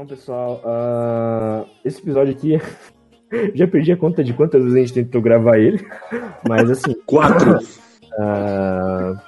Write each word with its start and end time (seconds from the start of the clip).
Então, 0.00 0.16
pessoal, 0.16 0.62
uh, 0.64 1.68
esse 1.84 2.00
episódio 2.00 2.32
aqui. 2.32 2.58
já 3.54 3.68
perdi 3.68 3.92
a 3.92 3.96
conta 3.98 4.24
de 4.24 4.32
quantas 4.32 4.62
vezes 4.62 4.74
a 4.74 4.80
gente 4.80 4.94
tentou 4.94 5.20
gravar 5.20 5.58
ele. 5.58 5.86
Mas 6.48 6.70
assim. 6.70 6.94
Quatro! 7.04 7.58
Uh, 7.58 9.20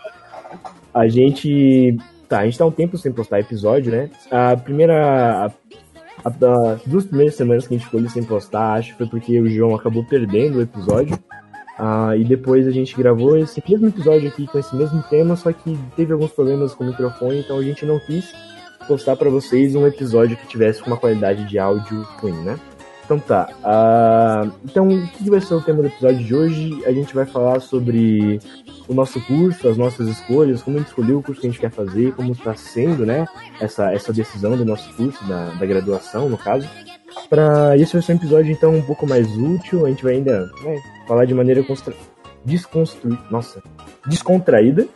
a 0.95 1.09
gente. 1.09 1.99
Tá, 2.27 2.39
a 2.39 2.45
gente 2.47 2.57
tá 2.57 2.65
um 2.65 2.71
tempo 2.71 2.97
sem 2.97 3.13
postar 3.13 3.41
episódio, 3.41 3.93
né? 3.93 4.09
A 4.31 4.57
primeira. 4.57 5.45
A, 5.45 5.53
a, 6.25 6.79
duas 6.87 7.05
primeiras 7.05 7.35
semanas 7.35 7.67
que 7.67 7.75
a 7.75 7.77
gente 7.77 7.85
ficou 7.85 8.01
ali 8.01 8.09
sem 8.09 8.25
postar, 8.25 8.73
acho 8.73 8.93
que 8.93 8.97
foi 8.97 9.09
porque 9.09 9.39
o 9.41 9.51
João 9.51 9.75
acabou 9.75 10.03
perdendo 10.07 10.57
o 10.57 10.63
episódio. 10.63 11.19
Uh, 11.79 12.17
e 12.17 12.25
depois 12.25 12.67
a 12.67 12.71
gente 12.71 12.97
gravou 12.97 13.37
esse 13.37 13.63
mesmo 13.69 13.89
episódio 13.89 14.27
aqui 14.27 14.47
com 14.47 14.59
esse 14.59 14.75
mesmo 14.75 15.03
tema, 15.11 15.37
só 15.37 15.53
que 15.53 15.79
teve 15.97 16.15
alguns 16.15 16.31
problemas 16.31 16.75
com 16.75 16.85
o 16.85 16.87
microfone, 16.87 17.41
então 17.41 17.59
a 17.59 17.63
gente 17.63 17.85
não 17.85 17.99
quis 17.99 18.33
postar 18.87 19.17
para 19.17 19.31
vocês 19.31 19.75
um 19.75 19.87
episódio 19.87 20.37
que 20.37 20.47
tivesse 20.47 20.83
uma 20.83 20.97
qualidade 20.97 21.45
de 21.45 21.59
áudio 21.59 22.03
ruim, 22.21 22.45
né? 22.45 22.59
Então 23.05 23.19
tá. 23.19 23.49
Uh, 23.61 24.53
então, 24.65 24.89
o 24.89 25.09
que 25.09 25.29
vai 25.29 25.41
ser 25.41 25.55
o 25.55 25.61
tema 25.61 25.83
do 25.83 25.89
episódio 25.89 26.25
de 26.25 26.35
hoje? 26.35 26.83
A 26.87 26.93
gente 26.93 27.15
vai 27.15 27.27
falar 27.27 27.61
sobre 27.61 28.41
o 28.89 28.95
nosso 28.95 29.21
curso, 29.27 29.69
as 29.69 29.77
nossas 29.77 30.09
escolhas, 30.09 30.63
como 30.63 30.77
a 30.77 30.81
gente 30.81 30.89
escolheu 30.89 31.19
o 31.19 31.23
curso 31.23 31.41
que 31.41 31.47
a 31.47 31.51
gente 31.51 31.61
quer 31.61 31.71
fazer, 31.71 32.13
como 32.15 32.33
está 32.33 32.55
sendo, 32.55 33.05
né? 33.05 33.27
Essa, 33.61 33.93
essa 33.93 34.13
decisão 34.13 34.57
do 34.57 34.65
nosso 34.65 34.93
curso, 34.95 35.23
da, 35.27 35.47
da 35.51 35.67
graduação, 35.67 36.29
no 36.29 36.39
caso. 36.39 36.69
Para 37.29 37.77
esse 37.77 37.93
vai 37.93 38.03
ser 38.03 38.13
um 38.13 38.17
episódio 38.17 38.53
então 38.53 38.75
um 38.75 38.83
pouco 38.83 39.07
mais 39.07 39.29
útil. 39.37 39.85
A 39.85 39.89
gente 39.89 40.03
vai 40.03 40.15
ainda 40.15 40.51
né, 40.65 40.81
falar 41.07 41.25
de 41.25 41.35
maneira 41.35 41.63
constra... 41.63 41.95
desconstruída, 42.45 43.23
nossa, 43.31 43.63
descontraída, 44.07 44.87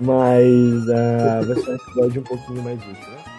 mas 0.00 0.88
uh, 0.88 1.46
vai 1.46 1.56
ser 1.56 1.70
um 1.70 1.74
episódio 1.74 2.20
um 2.20 2.24
pouquinho 2.24 2.62
mais 2.62 2.78
útil, 2.78 3.10
né? 3.12 3.36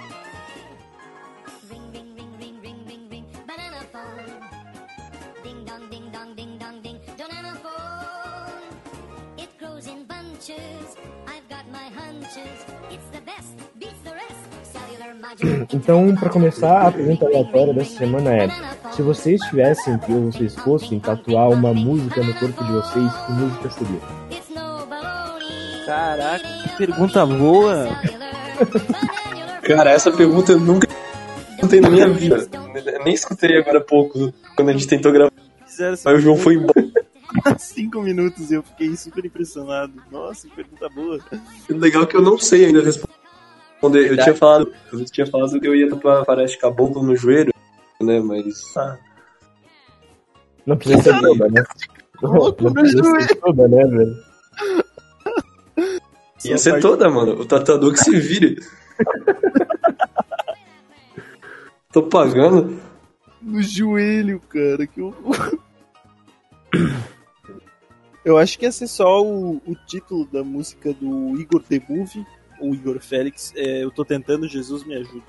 Então, 15.74 16.16
para 16.16 16.30
começar, 16.30 16.88
a 16.88 16.92
pergunta 16.92 17.26
aleatória 17.26 17.74
dessa 17.74 17.98
semana 17.98 18.34
é: 18.34 18.50
se 18.92 19.02
vocês 19.02 19.42
tivessem, 19.42 20.00
ou 20.10 20.32
vocês 20.32 20.56
fossem, 20.56 21.00
tatuar 21.00 21.50
uma 21.50 21.74
música 21.74 22.24
no 22.24 22.34
corpo 22.34 22.64
de 22.64 22.72
vocês, 22.72 23.14
que 23.26 23.32
música 23.34 23.70
seria? 23.70 24.27
Caraca, 25.88 26.44
que 26.64 26.78
pergunta 26.78 27.26
boa! 27.26 27.88
Cara, 29.64 29.92
essa 29.92 30.12
pergunta 30.12 30.52
eu 30.52 30.60
nunca 30.60 30.86
escutei 31.56 31.80
na 31.80 31.90
minha 31.90 32.10
vida. 32.10 32.46
Nem 33.06 33.14
escutei 33.14 33.58
agora 33.58 33.78
há 33.78 33.82
pouco, 33.82 34.34
quando 34.58 34.68
a 34.68 34.74
gente 34.74 34.86
tentou 34.86 35.14
gravar. 35.14 35.32
Aí 36.06 36.14
o 36.14 36.20
João 36.20 36.36
foi 36.36 36.56
embora. 36.56 36.92
Cinco 37.58 38.02
minutos 38.02 38.52
e 38.52 38.56
eu 38.56 38.64
fiquei 38.64 38.98
super 38.98 39.24
impressionado. 39.24 39.94
Nossa, 40.12 40.50
que 40.50 40.56
pergunta 40.58 40.90
boa. 40.90 41.20
Legal 41.70 42.06
que 42.06 42.18
eu 42.18 42.22
não 42.22 42.38
sei 42.38 42.66
ainda 42.66 42.84
responder. 42.84 44.12
Eu 44.12 44.18
tinha 44.18 44.36
falado, 44.36 44.74
eu 44.92 45.06
tinha 45.06 45.26
falado 45.26 45.58
que 45.58 45.68
eu 45.70 45.74
ia 45.74 45.90
tatuar 45.90 46.26
parece 46.26 46.58
caboclo 46.58 47.02
no 47.02 47.16
joelho, 47.16 47.54
né? 48.02 48.20
Mas. 48.20 48.76
Ah. 48.76 48.98
Não 50.66 50.76
precisa 50.76 51.02
ser 51.02 51.22
toda, 51.22 51.48
né? 51.48 51.64
Não, 52.22 52.74
precisa 52.74 53.22
ser 53.22 53.36
toda, 53.36 53.70
né, 53.70 53.86
velho? 53.86 54.28
Ia 56.50 56.58
ser 56.58 56.82
toda, 56.82 57.10
mano. 57.10 57.34
O 57.34 57.46
tatuador 57.46 57.94
que 57.94 58.00
se 58.00 58.20
vire. 58.20 58.62
Tô 61.92 62.04
pagando. 62.04 62.80
No 63.42 63.62
joelho, 63.62 64.40
cara. 64.50 64.86
Que 64.86 65.02
horror. 65.02 65.58
Eu 68.24 68.38
acho 68.38 68.60
que 68.60 68.66
ia 68.66 68.72
ser 68.72 68.88
só 68.88 69.24
o, 69.24 69.56
o 69.66 69.76
título 69.88 70.26
da 70.26 70.44
música 70.44 70.94
do 70.94 71.40
Igor 71.40 71.64
The 71.64 71.82
Movie 71.88 72.26
o 72.60 72.74
Igor 72.74 73.00
Félix, 73.00 73.54
é, 73.56 73.84
Eu 73.84 73.92
Tô 73.92 74.04
Tentando, 74.04 74.48
Jesus 74.48 74.84
Me 74.84 74.96
Ajuda. 74.96 75.24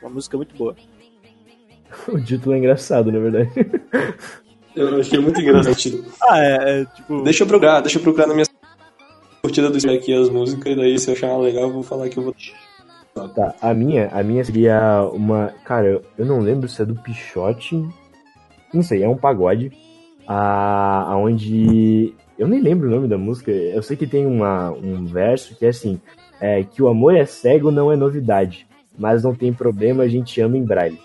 Uma 0.00 0.10
música 0.10 0.36
muito 0.36 0.56
boa. 0.56 0.76
o 2.08 2.20
título 2.20 2.54
é 2.54 2.58
engraçado, 2.58 3.10
na 3.10 3.18
verdade. 3.18 3.50
Eu 4.76 5.00
achei 5.00 5.18
muito 5.18 5.40
engraçado. 5.40 6.04
ah, 6.22 6.38
é, 6.38 6.80
é, 6.80 6.84
tipo... 6.84 7.22
Deixa 7.22 7.42
eu 7.42 7.46
procurar, 7.46 7.80
deixa 7.80 7.98
eu 7.98 8.02
procurar 8.02 8.26
na 8.26 8.34
minha 8.34 8.46
curtida 9.48 9.70
do 9.70 9.90
aqui 9.90 10.12
as 10.12 10.28
músicas, 10.28 10.72
e 10.72 10.76
daí 10.76 10.98
se 10.98 11.08
eu 11.08 11.14
achar 11.14 11.36
legal 11.38 11.64
eu 11.64 11.72
vou 11.72 11.82
falar 11.82 12.08
que 12.08 12.18
eu 12.18 12.22
vou... 12.24 12.34
Tá, 13.34 13.54
a 13.60 13.74
minha, 13.74 14.08
a 14.08 14.22
minha 14.22 14.44
seria 14.44 15.08
uma... 15.12 15.52
Cara, 15.64 16.02
eu 16.16 16.26
não 16.26 16.40
lembro 16.40 16.68
se 16.68 16.82
é 16.82 16.84
do 16.84 16.94
Pichote... 16.94 17.84
Não 18.72 18.82
sei, 18.82 19.02
é 19.02 19.08
um 19.08 19.16
pagode. 19.16 19.72
A, 20.26 21.10
aonde... 21.10 22.14
Eu 22.38 22.46
nem 22.46 22.60
lembro 22.60 22.86
o 22.86 22.90
nome 22.90 23.08
da 23.08 23.18
música. 23.18 23.50
Eu 23.50 23.82
sei 23.82 23.96
que 23.96 24.06
tem 24.06 24.26
uma, 24.26 24.70
um 24.70 25.06
verso 25.06 25.56
que 25.56 25.64
é 25.64 25.70
assim 25.70 26.00
é, 26.40 26.62
que 26.62 26.82
o 26.82 26.88
amor 26.88 27.16
é 27.16 27.24
cego 27.24 27.70
não 27.70 27.90
é 27.90 27.96
novidade, 27.96 28.66
mas 28.96 29.22
não 29.22 29.34
tem 29.34 29.52
problema, 29.52 30.04
a 30.04 30.08
gente 30.08 30.40
ama 30.40 30.56
em 30.56 30.64
braille. 30.64 30.98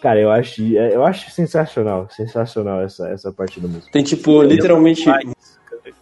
Cara, 0.00 0.18
eu 0.18 0.30
acho, 0.30 0.62
é, 0.76 0.94
eu 0.94 1.04
acho 1.04 1.30
sensacional, 1.30 2.08
sensacional 2.10 2.80
essa, 2.80 3.08
essa 3.08 3.30
parte 3.30 3.60
da 3.60 3.68
música. 3.68 3.92
Tem, 3.92 4.02
tipo, 4.02 4.42
literalmente 4.42 5.04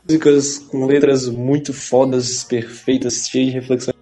músicas 0.08 0.58
com 0.58 0.86
letras 0.86 1.28
muito 1.28 1.74
fodas, 1.74 2.42
perfeitas, 2.42 3.28
cheias 3.28 3.48
de 3.48 3.52
reflexão. 3.52 3.94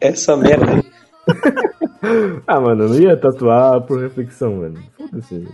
Essa 0.00 0.36
merda. 0.36 0.84
ah, 2.46 2.60
mano, 2.60 2.84
eu 2.84 2.88
não 2.88 3.00
ia 3.00 3.16
tatuar 3.16 3.80
por 3.82 4.00
reflexão, 4.00 4.56
mano. 4.56 4.82
Foda-se. 4.96 5.46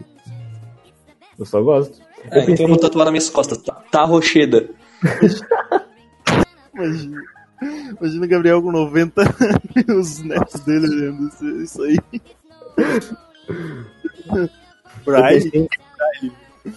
Eu 1.38 1.44
só 1.44 1.60
gosto. 1.60 2.00
É, 2.30 2.38
eu 2.38 2.46
pensei... 2.46 2.54
Então 2.54 2.64
eu 2.64 2.68
vou 2.70 2.78
tatuar 2.78 3.04
nas 3.04 3.12
minhas 3.12 3.30
costas. 3.30 3.58
Tá, 3.58 3.74
tá 3.90 4.04
rocheda. 4.04 4.70
Imagina. 6.74 7.20
Imagina 8.00 8.24
o 8.24 8.28
Gabriel 8.28 8.62
com 8.62 8.72
90 8.72 9.22
e 9.76 9.92
os 9.92 10.22
netos 10.22 10.60
dele 10.62 10.86
olhando 10.86 11.28
isso, 11.28 11.46
isso 11.62 11.82
aí. 11.82 11.98
Brian. 15.04 15.68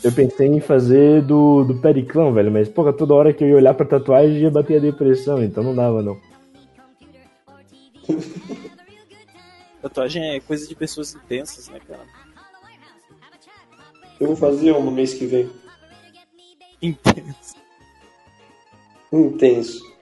Eu 0.01 0.11
pensei 0.11 0.47
em 0.47 0.61
fazer 0.61 1.21
do, 1.21 1.63
do 1.63 1.75
Periclão, 1.75 2.31
velho, 2.33 2.51
mas 2.51 2.69
porra, 2.69 2.93
toda 2.93 3.13
hora 3.13 3.33
que 3.33 3.43
eu 3.43 3.49
ia 3.49 3.55
olhar 3.55 3.73
pra 3.73 3.85
tatuagem 3.85 4.37
ia 4.37 4.49
bater 4.49 4.77
a 4.77 4.81
depressão, 4.81 5.43
então 5.43 5.63
não 5.63 5.75
dava 5.75 6.01
não. 6.01 6.17
Tatuagem 9.81 10.35
é 10.35 10.39
coisa 10.39 10.65
de 10.65 10.75
pessoas 10.75 11.13
intensas, 11.13 11.67
né, 11.67 11.77
cara? 11.85 12.05
Eu 14.17 14.27
vou 14.27 14.35
fazer 14.35 14.71
um 14.71 14.81
no 14.81 14.91
mês 14.91 15.13
que 15.13 15.25
vem. 15.25 15.49
Intenso. 16.81 17.55
Intenso. 19.11 19.92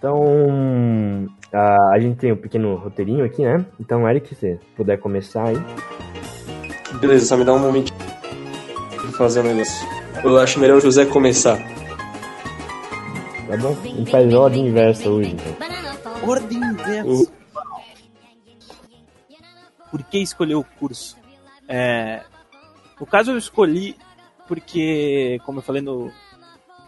Então, 0.00 1.28
a, 1.52 1.92
a 1.92 2.00
gente 2.00 2.16
tem 2.16 2.32
um 2.32 2.36
pequeno 2.36 2.74
roteirinho 2.76 3.22
aqui, 3.22 3.42
né? 3.42 3.66
Então, 3.78 4.08
Eric, 4.08 4.34
se 4.34 4.58
puder 4.74 4.96
começar 4.96 5.48
aí. 5.48 5.56
Beleza, 6.98 7.26
só 7.26 7.36
me 7.36 7.44
dá 7.44 7.52
um 7.52 7.58
momento 7.58 7.92
de 7.92 9.12
fazer 9.12 9.40
um 9.40 9.42
negócio. 9.42 9.86
Eu 10.24 10.38
acho 10.38 10.58
melhor 10.58 10.78
o 10.78 10.80
José 10.80 11.04
começar. 11.04 11.58
Tá 13.46 13.56
bom? 13.58 13.76
A 13.84 13.86
gente 13.88 14.10
faz 14.10 14.32
ordem 14.32 14.68
inversa 14.68 15.10
hoje, 15.10 15.34
então. 15.34 16.26
Ordem 16.26 16.58
inversa? 16.58 17.30
Por 19.90 20.02
que 20.04 20.16
escolheu 20.16 20.60
o 20.60 20.64
curso? 20.78 21.18
É... 21.68 22.22
No 22.98 23.04
caso, 23.04 23.32
eu 23.32 23.36
escolhi 23.36 23.96
porque, 24.48 25.38
como 25.44 25.58
eu 25.58 25.62
falei 25.62 25.82
no, 25.82 26.10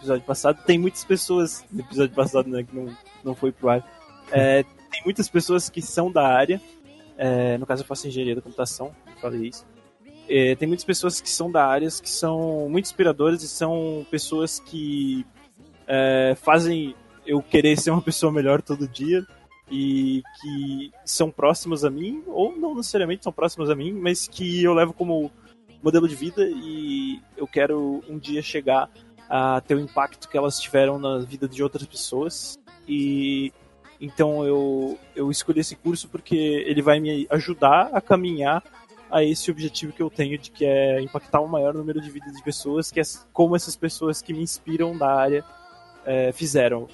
episódio 0.03 0.25
passado, 0.25 0.63
tem 0.67 0.79
muitas 0.79 1.05
pessoas, 1.05 1.65
no 1.71 1.81
episódio 1.81 2.15
passado, 2.15 2.49
né, 2.49 2.65
que 2.65 2.75
não, 2.75 2.87
não 3.25 3.35
foi 3.35 3.53
pro 3.53 3.69
ar, 3.69 3.87
é, 4.31 4.63
tem 4.63 5.03
muitas 5.05 5.29
pessoas 5.29 5.69
que 5.69 5.83
são 5.83 6.11
da 6.11 6.27
área, 6.27 6.61
é, 7.17 7.57
no 7.59 7.67
caso 7.67 7.83
eu 7.83 7.87
faço 7.87 8.09
engenharia 8.09 8.35
da 8.35 8.43
computação, 8.43 8.95
falei 9.21 9.49
isso, 9.49 9.67
é, 10.29 10.55
tem 10.55 10.69
muitas 10.69 10.85
pessoas 10.85 11.21
que 11.21 11.29
são 11.29 11.51
da 11.51 11.67
área, 11.67 11.89
que 11.89 12.09
são 12.09 12.69
muito 12.69 12.87
inspiradoras 12.87 13.43
e 13.43 13.49
são 13.49 14.07
pessoas 14.11 14.61
que 14.61 15.27
é, 15.87 16.35
fazem 16.41 16.95
eu 17.27 17.43
querer 17.43 17.79
ser 17.79 17.91
uma 17.91 18.03
pessoa 18.03 18.33
melhor 18.33 18.63
todo 18.63 18.89
dia 18.89 19.27
e 19.71 20.23
que 20.41 20.93
são 21.05 21.31
próximas 21.31 21.85
a 21.85 21.91
mim, 21.91 22.23
ou 22.27 22.57
não 22.57 22.75
necessariamente 22.75 23.25
são 23.25 23.33
próximas 23.33 23.71
a 23.71 23.75
mim, 23.75 23.93
mas 23.93 24.29
que 24.29 24.63
eu 24.63 24.75
levo 24.75 24.93
como 24.93 25.31
modelo 25.83 26.07
de 26.07 26.15
vida 26.15 26.47
e 26.47 27.21
eu 27.37 27.47
quero 27.47 28.03
um 28.09 28.19
dia 28.19 28.43
chegar 28.43 28.89
a 29.29 29.61
ter 29.61 29.75
o 29.75 29.81
impacto 29.81 30.29
que 30.29 30.37
elas 30.37 30.61
tiveram 30.61 30.99
na 30.99 31.19
vida 31.19 31.49
de 31.49 31.63
outras 31.63 31.87
pessoas. 31.87 32.59
E 32.89 33.53
então 34.01 34.45
eu, 34.45 34.99
eu 35.15 35.31
escolhi 35.31 35.61
esse 35.61 35.77
curso 35.77 36.09
porque 36.09 36.35
ele 36.35 36.83
vai 36.83 36.99
me 36.99 37.27
ajudar 37.31 37.91
a 37.93 38.01
caminhar 38.01 38.63
a 39.11 39.23
esse 39.23 39.51
objetivo 39.51 39.93
que 39.93 40.03
eu 40.03 40.11
tenho 40.11 40.39
de 40.39 40.51
que 40.51 40.65
é 40.65 41.01
impactar 41.01 41.41
o 41.41 41.47
maior 41.47 41.75
número 41.75 42.01
de 42.01 42.11
vidas 42.11 42.33
de 42.33 42.43
pessoas, 42.43 42.91
que 42.91 42.99
é 42.99 43.03
como 43.33 43.55
essas 43.55 43.77
pessoas 43.77 44.23
que 44.23 44.33
me 44.33 44.43
inspiram 44.43 44.95
na 44.95 45.07
área 45.07 45.45
é, 46.05 46.33
fizeram. 46.33 46.89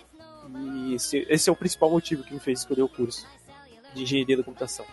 E 0.55 0.95
esse, 0.95 1.27
esse 1.31 1.49
é 1.49 1.53
o 1.53 1.57
principal 1.57 1.91
motivo 1.91 2.25
que 2.25 2.35
me 2.35 2.41
fez 2.41 2.61
escolher 2.61 2.83
o 2.83 2.89
curso 2.89 3.27
de 3.95 4.03
engenharia 4.03 4.37
da 4.37 4.43
computação. 4.43 4.85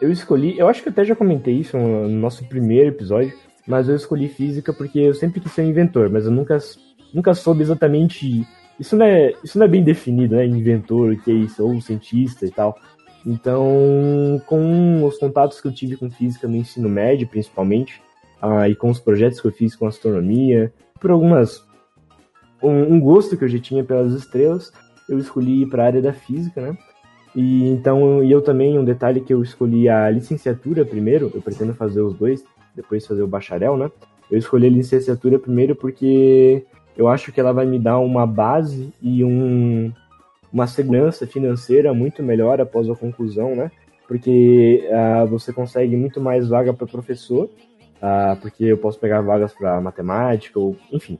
Eu 0.00 0.10
escolhi, 0.10 0.58
eu 0.58 0.68
acho 0.68 0.82
que 0.82 0.88
até 0.88 1.04
já 1.04 1.16
comentei 1.16 1.54
isso 1.54 1.76
no 1.76 2.08
nosso 2.08 2.44
primeiro 2.44 2.88
episódio, 2.88 3.32
mas 3.66 3.88
eu 3.88 3.96
escolhi 3.96 4.28
física 4.28 4.72
porque 4.72 4.98
eu 4.98 5.14
sempre 5.14 5.40
quis 5.40 5.52
ser 5.52 5.62
um 5.62 5.70
inventor, 5.70 6.08
mas 6.08 6.26
eu 6.26 6.30
nunca, 6.30 6.58
nunca 7.12 7.34
soube 7.34 7.62
exatamente. 7.62 8.46
Isso 8.78 8.96
não, 8.96 9.06
é, 9.06 9.32
isso 9.42 9.58
não 9.58 9.66
é 9.66 9.68
bem 9.68 9.82
definido, 9.82 10.36
né? 10.36 10.46
Inventor, 10.46 11.12
o 11.12 11.18
que 11.18 11.30
é 11.30 11.34
isso, 11.34 11.64
ou 11.66 11.80
cientista 11.80 12.44
e 12.44 12.50
tal. 12.50 12.78
Então, 13.24 14.40
com 14.46 15.04
os 15.04 15.18
contatos 15.18 15.60
que 15.60 15.66
eu 15.66 15.72
tive 15.72 15.96
com 15.96 16.10
física 16.10 16.46
no 16.46 16.56
ensino 16.56 16.88
médio, 16.88 17.26
principalmente, 17.26 18.00
ah, 18.40 18.68
e 18.68 18.76
com 18.76 18.90
os 18.90 19.00
projetos 19.00 19.40
que 19.40 19.46
eu 19.48 19.52
fiz 19.52 19.74
com 19.74 19.86
astronomia, 19.86 20.72
por 21.00 21.10
algumas. 21.10 21.64
Um, 22.62 22.94
um 22.94 23.00
gosto 23.00 23.36
que 23.36 23.44
eu 23.44 23.48
já 23.48 23.58
tinha 23.58 23.82
pelas 23.82 24.12
estrelas, 24.12 24.72
eu 25.08 25.18
escolhi 25.18 25.62
ir 25.62 25.66
para 25.66 25.82
a 25.82 25.86
área 25.86 26.02
da 26.02 26.12
física, 26.12 26.60
né? 26.60 26.78
E 27.34 27.68
então, 27.68 28.22
e 28.22 28.30
eu 28.30 28.40
também, 28.40 28.78
um 28.78 28.84
detalhe 28.84 29.20
que 29.20 29.32
eu 29.32 29.42
escolhi 29.42 29.88
a 29.88 30.08
licenciatura 30.08 30.84
primeiro, 30.84 31.30
eu 31.34 31.42
pretendo 31.42 31.74
fazer 31.74 32.00
os 32.00 32.14
dois, 32.14 32.44
depois 32.74 33.06
fazer 33.06 33.22
o 33.22 33.28
bacharel, 33.28 33.76
né? 33.76 33.90
Eu 34.30 34.38
escolhi 34.38 34.66
a 34.66 34.70
licenciatura 34.70 35.38
primeiro 35.38 35.76
porque 35.76 36.64
eu 36.96 37.08
acho 37.08 37.30
que 37.30 37.40
ela 37.40 37.52
vai 37.52 37.66
me 37.66 37.78
dar 37.78 37.98
uma 37.98 38.26
base 38.26 38.92
e 39.02 39.22
um, 39.22 39.92
uma 40.52 40.66
segurança 40.66 41.26
financeira 41.26 41.92
muito 41.92 42.22
melhor 42.22 42.60
após 42.60 42.88
a 42.88 42.94
conclusão, 42.94 43.54
né? 43.54 43.70
Porque 44.08 44.88
uh, 44.88 45.26
você 45.26 45.52
consegue 45.52 45.96
muito 45.96 46.20
mais 46.20 46.48
vaga 46.48 46.72
para 46.72 46.86
professor, 46.86 47.50
uh, 47.96 48.36
porque 48.40 48.64
eu 48.64 48.78
posso 48.78 48.98
pegar 48.98 49.20
vagas 49.20 49.52
para 49.52 49.80
matemática, 49.80 50.58
ou 50.58 50.76
enfim, 50.92 51.18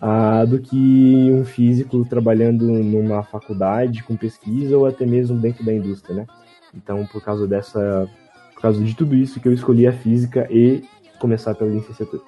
uh, 0.00 0.46
do 0.46 0.58
que 0.60 1.30
um 1.32 1.44
físico 1.44 2.04
trabalhando 2.04 2.64
numa 2.64 3.22
faculdade 3.22 4.02
com 4.04 4.16
pesquisa 4.16 4.78
ou 4.78 4.86
até 4.86 5.04
mesmo 5.04 5.38
dentro 5.38 5.64
da 5.64 5.72
indústria, 5.72 6.14
né? 6.14 6.26
Então, 6.74 7.04
por 7.06 7.22
causa 7.22 7.46
dessa, 7.46 8.08
por 8.54 8.62
causa 8.62 8.82
de 8.82 8.94
tudo 8.94 9.14
isso 9.14 9.40
que 9.40 9.48
eu 9.48 9.52
escolhi 9.52 9.86
a 9.86 9.92
física 9.92 10.46
e 10.50 10.84
começar 11.18 11.54
pela 11.54 11.70
licenciatura. 11.70 12.22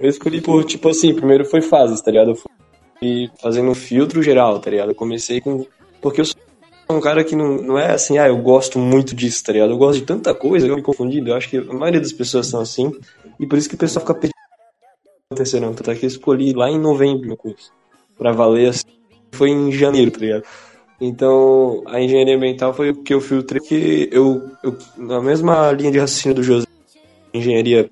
Eu 0.00 0.08
escolhi 0.08 0.40
por, 0.40 0.64
tipo 0.64 0.88
assim, 0.88 1.14
primeiro 1.14 1.44
foi 1.44 1.60
fases, 1.60 2.00
tá 2.00 2.10
ligado? 2.10 2.30
Eu 2.30 2.36
fui 2.36 3.30
fazendo 3.38 3.70
um 3.70 3.74
filtro 3.74 4.22
geral, 4.22 4.58
tá 4.58 4.70
ligado? 4.70 4.92
Eu 4.92 4.94
comecei 4.94 5.42
com. 5.42 5.66
Porque 6.00 6.22
eu 6.22 6.24
sou 6.24 6.36
um 6.88 7.00
cara 7.00 7.22
que 7.22 7.36
não, 7.36 7.56
não 7.56 7.78
é 7.78 7.92
assim, 7.92 8.16
ah, 8.16 8.26
eu 8.26 8.38
gosto 8.38 8.78
muito 8.78 9.14
disso, 9.14 9.44
tá 9.44 9.52
ligado? 9.52 9.72
Eu 9.72 9.76
gosto 9.76 10.00
de 10.00 10.06
tanta 10.06 10.34
coisa, 10.34 10.66
eu 10.66 10.74
me 10.74 10.82
confundindo. 10.82 11.28
Eu 11.28 11.34
acho 11.36 11.50
que 11.50 11.58
a 11.58 11.74
maioria 11.74 12.00
das 12.00 12.12
pessoas 12.12 12.46
são 12.46 12.62
assim, 12.62 12.90
e 13.38 13.46
por 13.46 13.58
isso 13.58 13.68
que 13.68 13.74
o 13.74 13.78
pessoal 13.78 14.00
fica 14.00 14.14
pedindo. 14.14 14.34
Tanto 15.74 15.90
é 15.90 15.94
que 15.94 16.06
eu 16.06 16.08
escolhi 16.08 16.54
lá 16.54 16.70
em 16.70 16.78
novembro 16.78 17.26
meu 17.26 17.36
curso, 17.36 17.70
pra 18.16 18.32
valer 18.32 18.70
assim. 18.70 18.86
Foi 19.32 19.50
em 19.50 19.70
janeiro, 19.70 20.10
tá 20.10 20.18
ligado? 20.18 20.44
Então, 20.98 21.82
a 21.86 22.00
engenharia 22.00 22.36
ambiental 22.36 22.72
foi 22.72 22.90
o 22.90 23.02
que 23.02 23.12
eu 23.12 23.20
filtrei, 23.20 23.60
que 23.60 24.08
eu, 24.10 24.50
eu 24.64 24.76
na 24.96 25.20
mesma 25.20 25.70
linha 25.72 25.90
de 25.92 25.98
raciocínio 25.98 26.36
do 26.36 26.42
José, 26.42 26.66
engenharia 27.32 27.90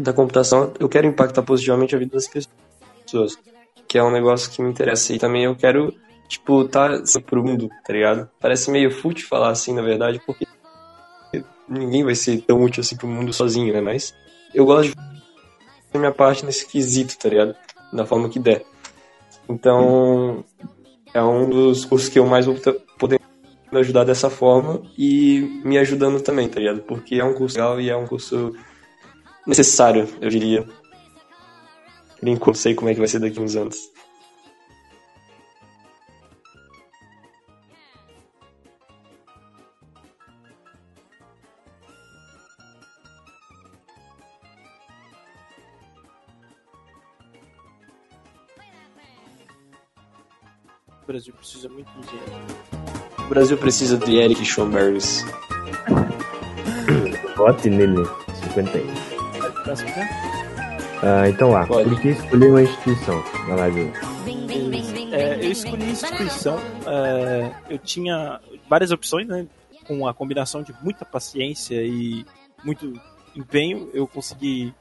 da 0.00 0.12
computação, 0.14 0.72
eu 0.80 0.88
quero 0.88 1.06
impactar 1.06 1.42
positivamente 1.42 1.94
a 1.94 1.98
vida 1.98 2.12
das 2.12 2.26
pessoas 2.26 3.38
que 3.86 3.98
é 3.98 4.02
um 4.02 4.10
negócio 4.10 4.50
que 4.50 4.62
me 4.62 4.70
interessa. 4.70 5.12
E 5.12 5.18
também 5.18 5.44
eu 5.44 5.54
quero, 5.54 5.92
tipo, 6.28 6.64
tá 6.64 6.86
assim, 6.94 7.20
pro 7.20 7.42
mundo, 7.42 7.68
tá 7.84 7.92
ligado? 7.92 8.30
Parece 8.40 8.70
meio 8.70 8.90
fútil 8.90 9.28
falar 9.28 9.50
assim, 9.50 9.74
na 9.74 9.82
verdade, 9.82 10.20
porque 10.24 10.46
ninguém 11.68 12.04
vai 12.04 12.14
ser 12.14 12.40
tão 12.42 12.62
útil 12.62 12.80
assim 12.80 12.96
pro 12.96 13.08
mundo 13.08 13.32
sozinho, 13.32 13.72
né? 13.72 13.80
Mas 13.80 14.14
eu 14.54 14.64
gosto 14.64 14.90
de 14.90 14.94
fazer 14.94 15.98
minha 15.98 16.12
parte 16.12 16.46
nesse 16.46 16.66
quesito, 16.66 17.18
tá 17.18 17.28
ligado? 17.28 17.54
Da 17.92 18.06
forma 18.06 18.28
que 18.28 18.38
der. 18.38 18.64
Então, 19.48 20.44
é 21.12 21.22
um 21.22 21.50
dos 21.50 21.84
cursos 21.84 22.08
que 22.08 22.18
eu 22.18 22.26
mais 22.26 22.46
vou 22.46 22.56
poder 22.98 23.20
ajudar 23.72 24.04
dessa 24.04 24.30
forma 24.30 24.82
e 24.96 25.60
me 25.64 25.76
ajudando 25.78 26.20
também, 26.22 26.48
tá 26.48 26.58
ligado? 26.58 26.80
Porque 26.82 27.16
é 27.16 27.24
um 27.24 27.34
curso 27.34 27.56
legal 27.56 27.80
e 27.80 27.90
é 27.90 27.96
um 27.96 28.06
curso 28.06 28.54
necessário, 29.46 30.08
eu 30.20 30.28
diria, 30.28 30.66
Brinco, 32.22 32.54
sei 32.54 32.74
como 32.74 32.90
é 32.90 32.92
que 32.92 32.98
vai 32.98 33.08
ser 33.08 33.18
daqui 33.18 33.40
uns 33.40 33.56
anos. 33.56 33.78
O 51.02 51.06
Brasil 51.06 51.34
precisa 51.34 51.68
muito 51.68 51.90
de 51.90 52.06
dinheiro. 52.06 52.32
O 53.18 53.28
Brasil 53.30 53.58
precisa 53.58 53.96
de 53.96 54.16
Eric 54.16 54.44
Schomburgers. 54.44 55.24
Vote 57.34 57.70
nele, 57.70 58.04
51. 58.42 59.09
Próximo, 59.64 59.90
né? 59.90 60.08
Ah, 61.02 61.28
então 61.28 61.50
lá, 61.50 61.66
Pode. 61.66 61.88
por 61.88 62.00
que 62.00 62.08
escolher 62.08 62.50
uma 62.50 62.62
instituição 62.62 63.22
na 63.48 63.54
live? 63.56 63.92
É, 65.12 65.36
eu 65.36 65.50
escolhi 65.50 65.90
instituição, 65.90 66.58
é, 66.86 67.52
eu 67.70 67.78
tinha 67.78 68.40
várias 68.68 68.90
opções, 68.90 69.26
né? 69.26 69.46
Com 69.86 70.06
a 70.06 70.14
combinação 70.14 70.62
de 70.62 70.74
muita 70.82 71.04
paciência 71.04 71.82
e 71.82 72.24
muito 72.62 72.92
empenho, 73.34 73.90
eu 73.94 74.06
consegui 74.06 74.74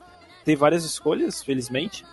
ter 0.44 0.56
várias 0.56 0.84
escolhas, 0.84 1.42
felizmente. 1.42 2.06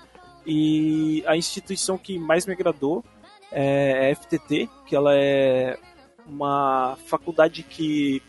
E 0.47 1.25
a 1.27 1.37
instituição 1.37 1.99
que 1.99 2.19
mais 2.19 2.47
me 2.47 2.53
agradou 2.53 3.05
é 3.51 4.11
a 4.11 4.15
FTT, 4.15 4.69
que 4.87 4.95
ela 4.95 5.15
é 5.15 5.77
uma 6.27 6.97
faculdade 7.07 7.63
que 7.63 8.23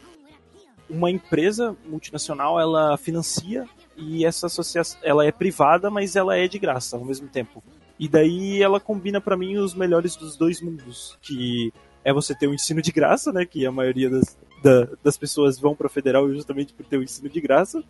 uma 0.89 1.11
empresa 1.11 1.75
multinacional 1.85 2.59
ela 2.59 2.97
financia 2.97 3.67
e 3.97 4.23
essa 4.25 4.45
associação 4.45 4.99
ela 5.03 5.25
é 5.25 5.31
privada, 5.31 5.89
mas 5.89 6.15
ela 6.15 6.37
é 6.37 6.47
de 6.47 6.59
graça 6.59 6.95
ao 6.95 7.03
mesmo 7.03 7.27
tempo. 7.27 7.63
E 7.99 8.07
daí 8.07 8.61
ela 8.61 8.79
combina 8.79 9.19
para 9.19 9.35
mim 9.35 9.57
os 9.57 9.73
melhores 9.73 10.15
dos 10.15 10.37
dois 10.37 10.61
mundos, 10.61 11.17
que 11.21 11.73
é 12.03 12.13
você 12.13 12.35
ter 12.35 12.47
o 12.47 12.51
um 12.51 12.53
ensino 12.53 12.81
de 12.81 12.91
graça, 12.91 13.33
né, 13.33 13.45
que 13.45 13.65
a 13.65 13.71
maioria 13.71 14.09
das, 14.09 14.37
da, 14.61 14.87
das 15.03 15.17
pessoas 15.17 15.59
vão 15.59 15.75
para 15.75 15.89
federal 15.89 16.31
justamente 16.31 16.73
por 16.73 16.85
ter 16.85 16.97
o 16.97 16.99
um 16.99 17.03
ensino 17.03 17.27
de 17.27 17.41
graça, 17.41 17.83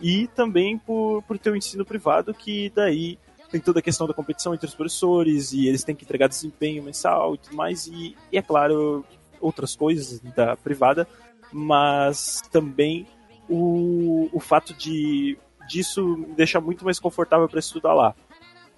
e 0.00 0.26
também 0.28 0.78
por, 0.78 1.22
por 1.22 1.38
ter 1.38 1.50
o 1.50 1.52
um 1.52 1.56
ensino 1.56 1.84
privado, 1.84 2.32
que 2.32 2.72
daí 2.74 3.18
tem 3.50 3.60
toda 3.60 3.80
a 3.80 3.82
questão 3.82 4.06
da 4.06 4.14
competição 4.14 4.54
entre 4.54 4.66
os 4.66 4.74
professores, 4.74 5.52
e 5.52 5.68
eles 5.68 5.84
têm 5.84 5.94
que 5.94 6.04
entregar 6.04 6.28
desempenho 6.28 6.82
mensal 6.82 7.34
e 7.34 7.38
tudo 7.38 7.54
mais, 7.54 7.86
e, 7.86 8.16
e 8.32 8.38
é 8.38 8.42
claro, 8.42 9.04
outras 9.38 9.76
coisas 9.76 10.18
da 10.34 10.56
privada, 10.56 11.06
mas 11.52 12.40
também 12.50 13.06
o, 13.52 14.30
o 14.32 14.40
fato 14.40 14.72
de 14.72 15.36
disso 15.68 16.16
me 16.16 16.34
deixa 16.34 16.58
muito 16.60 16.84
mais 16.84 16.98
confortável 16.98 17.46
para 17.48 17.60
estudar 17.60 17.92
lá. 17.92 18.14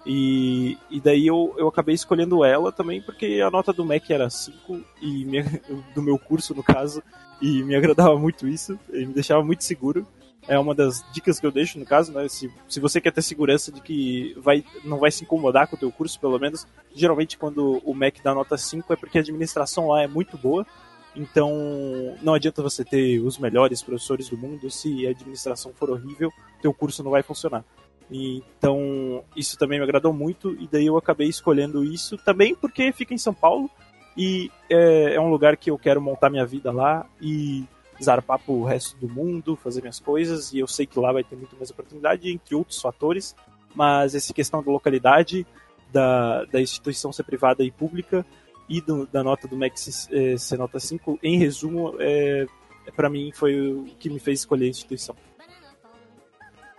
E, 0.05 0.77
e 0.91 0.99
daí 0.99 1.25
eu, 1.25 1.55
eu 1.57 1.67
acabei 1.67 1.95
escolhendo 1.95 2.43
ela 2.43 2.71
também 2.71 3.01
porque 3.01 3.41
a 3.41 3.49
nota 3.49 3.73
do 3.73 3.85
MEC 3.85 4.13
era 4.13 4.29
5 4.29 4.79
e 5.01 5.25
do 5.95 6.01
meu 6.01 6.19
curso 6.19 6.53
no 6.53 6.61
caso 6.61 7.01
e 7.41 7.63
me 7.63 7.75
agradava 7.75 8.17
muito 8.17 8.47
isso, 8.47 8.79
e 8.93 9.05
me 9.05 9.13
deixava 9.13 9.43
muito 9.43 9.63
seguro. 9.63 10.05
É 10.47 10.59
uma 10.59 10.75
das 10.75 11.03
dicas 11.11 11.39
que 11.39 11.45
eu 11.45 11.51
deixo 11.51 11.79
no 11.79 11.85
caso, 11.85 12.11
né? 12.11 12.27
Se, 12.27 12.53
se 12.69 12.79
você 12.79 13.01
quer 13.01 13.11
ter 13.11 13.23
segurança 13.23 13.71
de 13.71 13.81
que 13.81 14.35
vai, 14.37 14.63
não 14.83 14.99
vai 14.99 15.09
se 15.09 15.23
incomodar 15.23 15.67
com 15.67 15.75
o 15.75 15.79
teu 15.79 15.91
curso, 15.91 16.19
pelo 16.19 16.37
menos, 16.37 16.67
geralmente 16.93 17.35
quando 17.35 17.81
o 17.83 17.95
MEC 17.95 18.21
dá 18.21 18.33
nota 18.33 18.55
5 18.55 18.93
é 18.93 18.95
porque 18.95 19.17
a 19.17 19.21
administração 19.21 19.87
lá 19.87 20.03
é 20.03 20.07
muito 20.07 20.37
boa 20.37 20.65
então, 21.15 21.51
não 22.21 22.33
adianta 22.33 22.61
você 22.61 22.83
ter 22.83 23.19
os 23.19 23.37
melhores 23.37 23.81
professores 23.81 24.29
do 24.29 24.37
mundo 24.37 24.69
se 24.69 25.07
a 25.07 25.11
administração 25.11 25.71
for 25.73 25.89
horrível, 25.89 26.31
teu 26.61 26.73
curso 26.73 27.03
não 27.03 27.11
vai 27.11 27.23
funcionar. 27.23 27.63
Então, 28.11 29.23
isso 29.35 29.57
também 29.57 29.79
me 29.79 29.83
agradou 29.83 30.13
muito 30.13 30.53
e 30.61 30.67
daí 30.67 30.85
eu 30.85 30.97
acabei 30.97 31.27
escolhendo 31.27 31.83
isso 31.83 32.17
também 32.17 32.53
porque 32.53 32.91
fica 32.91 33.13
em 33.13 33.17
São 33.17 33.33
Paulo 33.33 33.69
e 34.15 34.51
é, 34.69 35.15
é 35.15 35.19
um 35.19 35.29
lugar 35.29 35.57
que 35.57 35.71
eu 35.71 35.77
quero 35.77 36.01
montar 36.01 36.29
minha 36.29 36.45
vida 36.45 36.71
lá 36.71 37.05
e 37.19 37.65
zarpar 38.01 38.39
pro 38.39 38.63
resto 38.63 38.95
do 38.97 39.09
mundo, 39.09 39.55
fazer 39.55 39.81
minhas 39.81 39.99
coisas 39.99 40.53
e 40.53 40.59
eu 40.59 40.67
sei 40.67 40.85
que 40.85 40.99
lá 40.99 41.11
vai 41.11 41.23
ter 41.23 41.35
muito 41.35 41.55
mais 41.55 41.71
oportunidade, 41.71 42.29
entre 42.29 42.53
outros 42.53 42.79
fatores, 42.79 43.35
mas 43.73 44.13
essa 44.13 44.33
questão 44.33 44.61
da 44.61 44.71
localidade, 44.71 45.47
da, 45.91 46.45
da 46.45 46.61
instituição 46.61 47.11
ser 47.11 47.23
privada 47.23 47.63
e 47.63 47.71
pública, 47.71 48.25
e 48.67 48.81
do, 48.81 49.05
da 49.07 49.23
nota 49.23 49.47
do 49.47 49.55
Max 49.55 50.09
é, 50.11 50.37
ser 50.37 50.57
nota 50.57 50.79
5, 50.79 51.19
em 51.21 51.37
resumo, 51.37 51.95
é, 51.99 52.45
para 52.95 53.09
mim 53.09 53.31
foi 53.33 53.71
o 53.71 53.85
que 53.99 54.09
me 54.09 54.19
fez 54.19 54.39
escolher 54.39 54.65
a 54.65 54.69
instituição. 54.69 55.15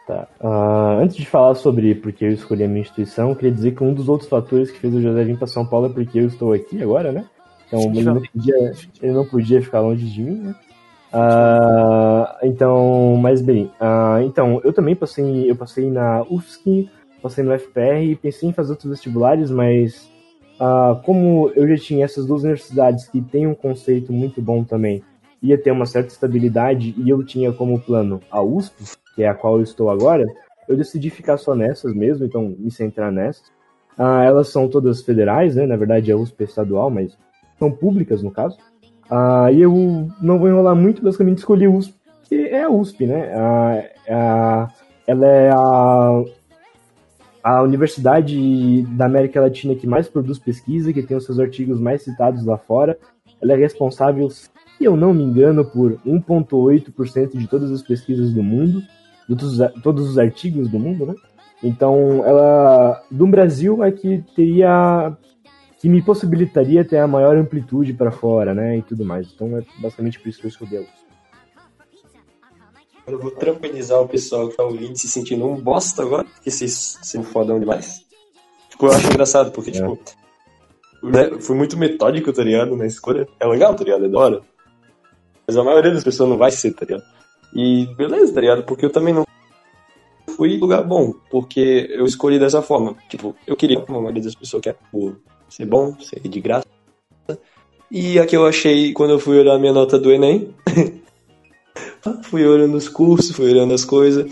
Tá. 0.07 0.29
Uh, 0.41 1.03
antes 1.03 1.17
de 1.17 1.27
falar 1.27 1.57
sobre 1.57 1.93
por 1.97 2.13
que 2.13 2.25
eu 2.25 2.31
escolhi 2.31 2.63
a 2.63 2.69
minha 2.69 2.83
instituição, 2.83 3.35
queria 3.35 3.51
dizer 3.51 3.75
que 3.75 3.83
um 3.83 3.93
dos 3.93 4.09
outros 4.09 4.29
fatores 4.29 4.71
que 4.71 4.79
fez 4.79 4.95
o 4.95 5.03
José 5.03 5.25
vir 5.25 5.37
para 5.37 5.49
São 5.49 5.67
Paulo 5.67 5.87
é 5.87 5.89
porque 5.89 6.21
eu 6.21 6.27
estou 6.27 6.53
aqui 6.53 6.81
agora, 6.81 7.11
né? 7.11 7.25
Então 7.67 7.81
ele 7.81 8.05
não, 8.05 8.23
podia, 8.23 8.73
ele 9.03 9.13
não 9.13 9.25
podia 9.25 9.61
ficar 9.61 9.81
longe 9.81 10.07
de 10.07 10.23
mim, 10.23 10.37
né? 10.37 10.55
Uh, 11.13 12.47
então, 12.47 13.17
mas 13.21 13.41
bem, 13.41 13.65
uh, 13.81 14.23
então, 14.25 14.61
eu 14.63 14.73
também 14.73 14.95
passei, 14.95 15.51
eu 15.51 15.57
passei 15.57 15.91
na 15.91 16.23
UFSC, 16.31 16.89
passei 17.21 17.43
no 17.43 17.59
FPR 17.59 18.05
e 18.05 18.15
pensei 18.15 18.49
em 18.49 18.53
fazer 18.53 18.73
outros 18.73 18.91
vestibulares, 18.91 19.51
mas 19.51 20.09
uh, 20.61 21.01
como 21.03 21.51
eu 21.55 21.69
já 21.69 21.77
tinha 21.77 22.05
essas 22.05 22.27
duas 22.27 22.43
universidades 22.43 23.09
que 23.09 23.21
têm 23.21 23.47
um 23.47 23.55
conceito 23.55 24.13
muito 24.13 24.41
bom 24.43 24.65
também, 24.65 25.03
ia 25.43 25.59
ter 25.59 25.71
uma 25.71 25.87
certa 25.87 26.09
estabilidade 26.09 26.95
e 26.97 27.09
eu 27.09 27.23
tinha 27.25 27.53
como 27.53 27.81
plano 27.81 28.21
a 28.31 28.43
USP, 28.43 28.97
que 29.15 29.23
é 29.23 29.29
a 29.29 29.35
qual 29.35 29.57
eu 29.57 29.63
estou 29.63 29.91
agora, 29.91 30.25
eu 30.69 30.77
decidi 30.77 31.11
ficar 31.11 31.37
só 31.37 31.55
nessas 31.55 31.95
mesmo, 31.95 32.25
então 32.25 32.55
me 32.59 32.71
centrar 32.71 33.13
nessas. 33.13 33.53
Ah, 33.97 34.25
elas 34.25 34.49
são 34.49 34.69
todas 34.69 35.03
federais, 35.03 35.57
né? 35.57 35.67
Na 35.67 35.77
verdade, 35.77 36.13
a 36.13 36.17
USP 36.17 36.43
é 36.43 36.45
estadual, 36.45 36.91
mas 36.91 37.17
são 37.59 37.71
públicas 37.71 38.23
no 38.23 38.31
caso. 38.31 38.59
Ah, 39.09 39.51
e 39.53 39.63
eu 39.63 40.09
não 40.21 40.39
vou 40.39 40.49
enrolar 40.49 40.75
muito, 40.75 41.03
basicamente 41.03 41.39
escolhi 41.39 41.69
USP, 41.69 41.95
que 42.25 42.35
é 42.35 42.65
a 42.65 42.71
USP, 42.71 43.07
né? 43.07 43.33
Ah, 44.09 44.69
ela 45.07 45.27
é 45.27 45.51
a, 45.51 46.25
a 47.47 47.63
universidade 47.63 48.83
da 48.97 49.07
América 49.07 49.41
Latina 49.41 49.77
que 49.77 49.87
mais 49.87 50.09
produz 50.09 50.37
pesquisa, 50.37 50.93
que 50.93 51.01
tem 51.01 51.17
os 51.17 51.25
seus 51.25 51.39
artigos 51.39 51.81
mais 51.81 52.03
citados 52.03 52.45
lá 52.45 52.59
fora. 52.59 52.99
Ela 53.41 53.53
é 53.53 53.57
responsável, 53.57 54.29
se 54.29 54.51
eu 54.81 54.97
não 54.97 55.15
me 55.15 55.23
engano, 55.23 55.65
por 55.65 55.93
1,8% 56.05 57.39
de 57.39 57.47
todas 57.47 57.71
as 57.71 57.83
pesquisas 57.83 58.33
do 58.33 58.43
mundo, 58.43 58.83
de 59.29 59.37
todos, 59.81 60.11
os 60.11 60.19
artigos 60.19 60.69
do 60.69 60.77
mundo, 60.81 61.07
né? 61.07 61.15
Então, 61.63 62.25
ela 62.27 63.01
do 63.13 63.29
Brasil 63.29 63.85
é 63.85 63.93
que 63.93 64.25
teria 64.35 65.17
que 65.79 65.89
me 65.89 66.03
possibilitaria 66.03 66.85
ter 66.85 66.99
a 66.99 67.07
maior 67.07 67.37
amplitude 67.37 67.95
para 67.95 68.11
fora, 68.11 68.55
né, 68.55 68.79
e 68.79 68.83
tudo 68.83 69.05
mais. 69.05 69.33
Então, 69.33 69.57
é 69.57 69.63
basicamente 69.79 70.19
por 70.19 70.29
isso 70.29 70.41
que 70.41 70.47
eu 70.47 70.49
escolhi 70.49 70.79
a 70.79 70.81
USP. 70.81 71.06
Eu 73.07 73.21
vou 73.21 73.31
tranquilizar 73.31 74.01
o 74.01 74.09
pessoal 74.09 74.49
que 74.49 74.57
tá 74.57 74.65
ouvindo 74.65 74.97
se 74.97 75.09
sentindo 75.09 75.47
um 75.47 75.55
bosta 75.55 76.03
agora, 76.03 76.25
porque 76.25 76.51
vocês 76.51 76.99
são 77.03 77.23
fodão 77.23 77.61
demais. 77.61 78.05
Tipo, 78.69 78.87
eu 78.87 78.93
acho 78.93 79.07
engraçado, 79.07 79.53
porque, 79.53 79.71
é. 79.71 79.73
tipo, 79.75 79.99
né, 81.03 81.31
fui 81.41 81.57
muito 81.57 81.79
metódico, 81.79 82.33
tá 82.33 82.43
ligado, 82.43 82.77
na 82.77 82.87
escolha. 82.87 83.29
É 83.39 83.47
legal, 83.47 83.75
tá 83.75 83.85
ligado, 83.85 84.07
é 84.07 84.09
da 84.09 84.19
hora. 84.19 84.41
Mas 85.47 85.57
a 85.57 85.63
maioria 85.63 85.93
das 85.93 86.03
pessoas 86.03 86.29
não 86.29 86.37
vai 86.37 86.51
ser, 86.51 86.73
tá 86.73 86.85
ligado? 86.85 87.05
E 87.55 87.87
beleza, 87.95 88.35
tá 88.35 88.41
ligado? 88.41 88.65
Porque 88.65 88.85
eu 88.85 88.91
também 88.91 89.15
não 89.15 89.25
fui 90.37 90.59
lugar 90.59 90.83
bom, 90.83 91.15
porque 91.31 91.89
eu 91.91 92.05
escolhi 92.05 92.41
dessa 92.41 92.61
forma. 92.61 92.97
Tipo, 93.09 93.37
eu 93.47 93.55
queria, 93.55 93.81
como 93.81 93.99
a 93.99 94.03
maioria 94.03 94.25
das 94.25 94.35
pessoas 94.35 94.63
quer, 94.63 94.77
ser 95.49 95.65
bom, 95.65 95.97
ser 96.01 96.21
de 96.21 96.41
graça. 96.41 96.67
E 97.89 98.19
a 98.19 98.27
que 98.27 98.37
eu 98.37 98.45
achei 98.45 98.93
quando 98.93 99.11
eu 99.11 99.21
fui 99.21 99.39
olhar 99.39 99.55
a 99.55 99.59
minha 99.61 99.73
nota 99.73 99.97
do 99.97 100.13
Enem. 100.13 100.53
fui 102.23 102.47
olhando 102.47 102.77
os 102.77 102.89
cursos, 102.89 103.35
fui 103.35 103.51
olhando 103.51 103.75
as 103.75 103.85
coisas. 103.85 104.31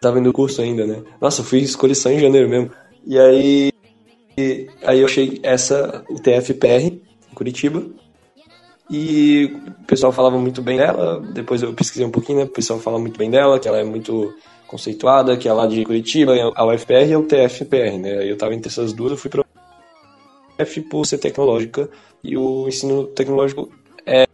Tava 0.00 0.18
indo 0.18 0.32
curso 0.32 0.60
ainda, 0.60 0.86
né? 0.86 1.02
Nossa, 1.20 1.42
fui 1.42 1.60
escolher 1.60 1.94
só 1.94 2.10
em 2.10 2.20
janeiro 2.20 2.48
mesmo. 2.48 2.70
E 3.06 3.18
aí. 3.18 3.72
E, 4.36 4.68
aí 4.84 5.00
eu 5.00 5.06
achei 5.06 5.38
essa, 5.42 6.04
o 6.08 6.14
TFPR, 6.14 6.86
em 6.86 7.34
Curitiba. 7.34 7.84
E 8.90 9.54
o 9.80 9.86
pessoal 9.86 10.12
falava 10.12 10.38
muito 10.38 10.60
bem 10.60 10.76
dela. 10.76 11.20
Depois 11.32 11.62
eu 11.62 11.72
pesquisei 11.72 12.04
um 12.04 12.10
pouquinho, 12.10 12.38
né? 12.38 12.44
O 12.44 12.48
pessoal 12.48 12.78
fala 12.78 12.98
muito 12.98 13.18
bem 13.18 13.30
dela, 13.30 13.58
que 13.58 13.68
ela 13.68 13.78
é 13.78 13.84
muito 13.84 14.34
conceituada, 14.66 15.36
que 15.36 15.48
é 15.48 15.52
lá 15.52 15.66
de 15.66 15.84
Curitiba, 15.84 16.32
a 16.54 16.66
UFPR 16.66 17.10
e 17.10 17.16
o 17.16 17.24
TFPR, 17.24 17.98
né? 17.98 18.30
Eu 18.30 18.36
tava 18.36 18.54
entre 18.54 18.68
essas 18.68 18.92
duas, 18.92 19.12
eu 19.12 19.18
fui 19.18 19.30
pra 19.30 19.44
UF 20.58 20.80
por 20.82 21.04
ser 21.04 21.18
tecnológica 21.18 21.90
e 22.24 22.36
o 22.36 22.66
ensino 22.66 23.06
tecnológico 23.08 23.70
é 24.06 24.26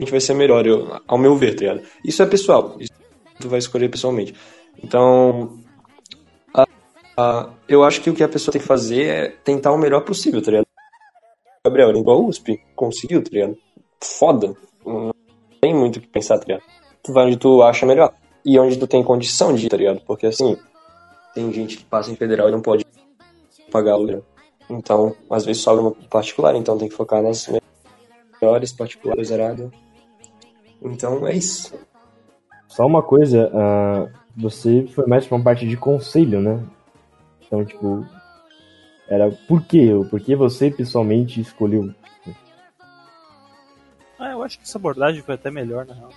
a 0.00 0.02
gente 0.02 0.10
vai 0.10 0.20
ser 0.20 0.32
melhor, 0.32 0.66
eu, 0.66 0.98
ao 1.06 1.18
meu 1.18 1.36
ver, 1.36 1.54
tá 1.54 1.60
ligado? 1.60 1.82
Isso 2.02 2.22
é 2.22 2.26
pessoal, 2.26 2.74
isso 2.80 2.90
tu 3.38 3.50
vai 3.50 3.58
escolher 3.58 3.90
pessoalmente. 3.90 4.34
Então, 4.82 5.58
a, 6.54 6.64
a, 7.16 7.50
eu 7.68 7.84
acho 7.84 8.00
que 8.00 8.08
o 8.08 8.14
que 8.14 8.22
a 8.22 8.28
pessoa 8.28 8.50
tem 8.50 8.62
que 8.62 8.66
fazer 8.66 9.04
é 9.04 9.28
tentar 9.28 9.72
o 9.72 9.78
melhor 9.78 10.00
possível, 10.02 10.42
tá 10.42 10.50
ligado? 10.50 10.66
Gabriel, 11.66 11.94
igual 11.94 12.18
a 12.18 12.28
USP, 12.28 12.58
conseguiu, 12.74 13.22
tá 13.22 13.28
ligado? 13.30 13.58
Foda. 14.02 14.56
Não 14.86 15.12
tem 15.60 15.74
muito 15.74 15.96
o 15.96 16.00
que 16.00 16.06
pensar, 16.06 16.38
tá 16.38 16.46
ligado? 16.46 16.62
Tu 17.02 17.12
vai 17.12 17.26
onde 17.26 17.36
tu 17.36 17.62
acha 17.62 17.84
melhor. 17.84 18.14
E 18.42 18.58
onde 18.58 18.78
tu 18.78 18.86
tem 18.86 19.04
condição 19.04 19.54
de 19.54 19.66
ir, 19.66 19.68
tá 19.68 19.76
ligado? 19.76 20.00
Porque 20.06 20.26
assim, 20.26 20.56
tem 21.34 21.52
gente 21.52 21.76
que 21.76 21.84
passa 21.84 22.10
em 22.10 22.16
federal 22.16 22.48
e 22.48 22.52
não 22.52 22.62
pode 22.62 22.86
pagar 23.70 23.98
o 23.98 24.24
Então, 24.70 25.14
às 25.28 25.44
vezes 25.44 25.62
sobra 25.62 25.82
uma 25.82 25.92
particular, 26.08 26.56
então 26.56 26.78
tem 26.78 26.88
que 26.88 26.94
focar 26.94 27.22
nas 27.22 27.50
melhores 28.40 28.72
particulares 28.72 29.28
zerado. 29.28 29.70
Então 30.82 31.26
é 31.26 31.36
isso. 31.36 31.74
Só 32.68 32.86
uma 32.86 33.02
coisa, 33.02 33.48
uh, 33.48 34.10
você 34.36 34.86
foi 34.94 35.06
mais 35.06 35.26
pra 35.26 35.36
uma 35.36 35.44
parte 35.44 35.66
de 35.68 35.76
conselho, 35.76 36.40
né? 36.40 36.62
Então, 37.46 37.64
tipo, 37.64 38.06
era 39.08 39.30
por 39.48 39.62
quê? 39.64 39.90
Por 40.08 40.20
que 40.20 40.36
você 40.36 40.70
pessoalmente 40.70 41.40
escolheu? 41.40 41.92
Ah, 44.18 44.30
eu 44.32 44.42
acho 44.42 44.58
que 44.58 44.64
essa 44.64 44.78
abordagem 44.78 45.22
foi 45.22 45.34
até 45.34 45.50
melhor, 45.50 45.84
na 45.86 45.94
real. 45.94 46.10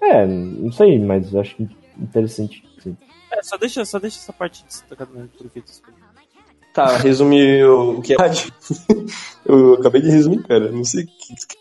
É, 0.00 0.26
não 0.26 0.72
sei, 0.72 0.98
mas 0.98 1.34
acho 1.34 1.54
que 1.56 1.68
interessante. 1.98 2.64
Sim. 2.82 2.96
É, 3.30 3.42
só 3.42 3.56
deixa, 3.56 3.84
só 3.84 3.98
deixa 3.98 4.18
essa 4.18 4.32
parte 4.32 4.64
destacada 4.64 5.10
no 5.12 5.28
por 5.28 5.48
que 5.50 5.60
tu 5.60 5.68
escolheu. 5.68 6.06
Tá, 6.72 6.96
resumir 6.98 7.64
o, 7.64 7.98
o 7.98 8.02
que 8.02 8.12
é 8.12 8.16
Eu 9.46 9.74
acabei 9.74 10.02
de 10.02 10.10
resumir, 10.10 10.42
cara. 10.42 10.70
Não 10.70 10.84
sei 10.84 11.04
o 11.04 11.06
que. 11.06 11.55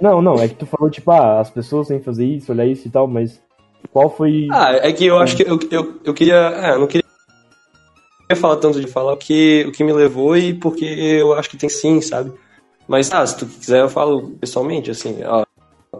Não, 0.00 0.20
não, 0.20 0.34
é 0.34 0.48
que 0.48 0.54
tu 0.54 0.66
falou, 0.66 0.90
tipo, 0.90 1.10
ah, 1.10 1.40
as 1.40 1.50
pessoas 1.50 1.88
têm 1.88 1.98
que 1.98 2.04
fazer 2.04 2.26
isso, 2.26 2.52
olhar 2.52 2.66
isso 2.66 2.86
e 2.86 2.90
tal, 2.90 3.06
mas 3.06 3.40
qual 3.90 4.10
foi. 4.10 4.48
Ah, 4.52 4.72
é 4.74 4.92
que 4.92 5.06
eu 5.06 5.18
acho 5.18 5.36
que 5.36 5.42
eu, 5.42 5.58
eu, 5.70 6.00
eu 6.04 6.14
queria. 6.14 6.34
É, 6.34 6.70
eu 6.72 6.80
não 6.80 6.86
queria 6.86 7.06
ia 8.28 8.36
falar 8.36 8.56
tanto 8.56 8.80
de 8.80 8.86
falar 8.86 9.12
o 9.12 9.16
que, 9.16 9.64
o 9.68 9.72
que 9.72 9.84
me 9.84 9.92
levou 9.92 10.36
e 10.36 10.52
porque 10.52 10.84
eu 10.84 11.32
acho 11.34 11.48
que 11.48 11.56
tem 11.56 11.68
sim, 11.68 12.00
sabe? 12.00 12.32
Mas, 12.88 13.12
ah, 13.12 13.26
se 13.26 13.36
tu 13.36 13.46
quiser, 13.46 13.80
eu 13.80 13.88
falo 13.88 14.30
pessoalmente, 14.40 14.90
assim, 14.90 15.18
ó, 15.24 15.44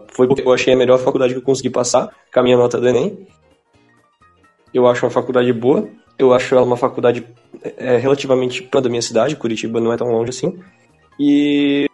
foi 0.09 0.27
porque 0.27 0.41
eu 0.41 0.53
achei 0.53 0.73
a 0.73 0.77
melhor 0.77 0.99
faculdade 0.99 1.33
que 1.33 1.39
eu 1.39 1.43
consegui 1.43 1.69
passar 1.69 2.09
com 2.33 2.39
a 2.39 2.43
minha 2.43 2.57
nota 2.57 2.79
do 2.79 2.87
Enem. 2.87 3.27
Eu 4.73 4.87
acho 4.87 5.05
uma 5.05 5.11
faculdade 5.11 5.51
boa, 5.53 5.87
eu 6.17 6.33
acho 6.33 6.53
ela 6.55 6.65
uma 6.65 6.77
faculdade 6.77 7.25
é, 7.77 7.97
relativamente 7.97 8.61
próxima 8.61 8.81
da 8.81 8.89
minha 8.89 9.01
cidade, 9.01 9.35
Curitiba 9.35 9.79
não 9.79 9.91
é 9.91 9.97
tão 9.97 10.07
longe 10.07 10.29
assim. 10.29 10.59
E 11.19 11.89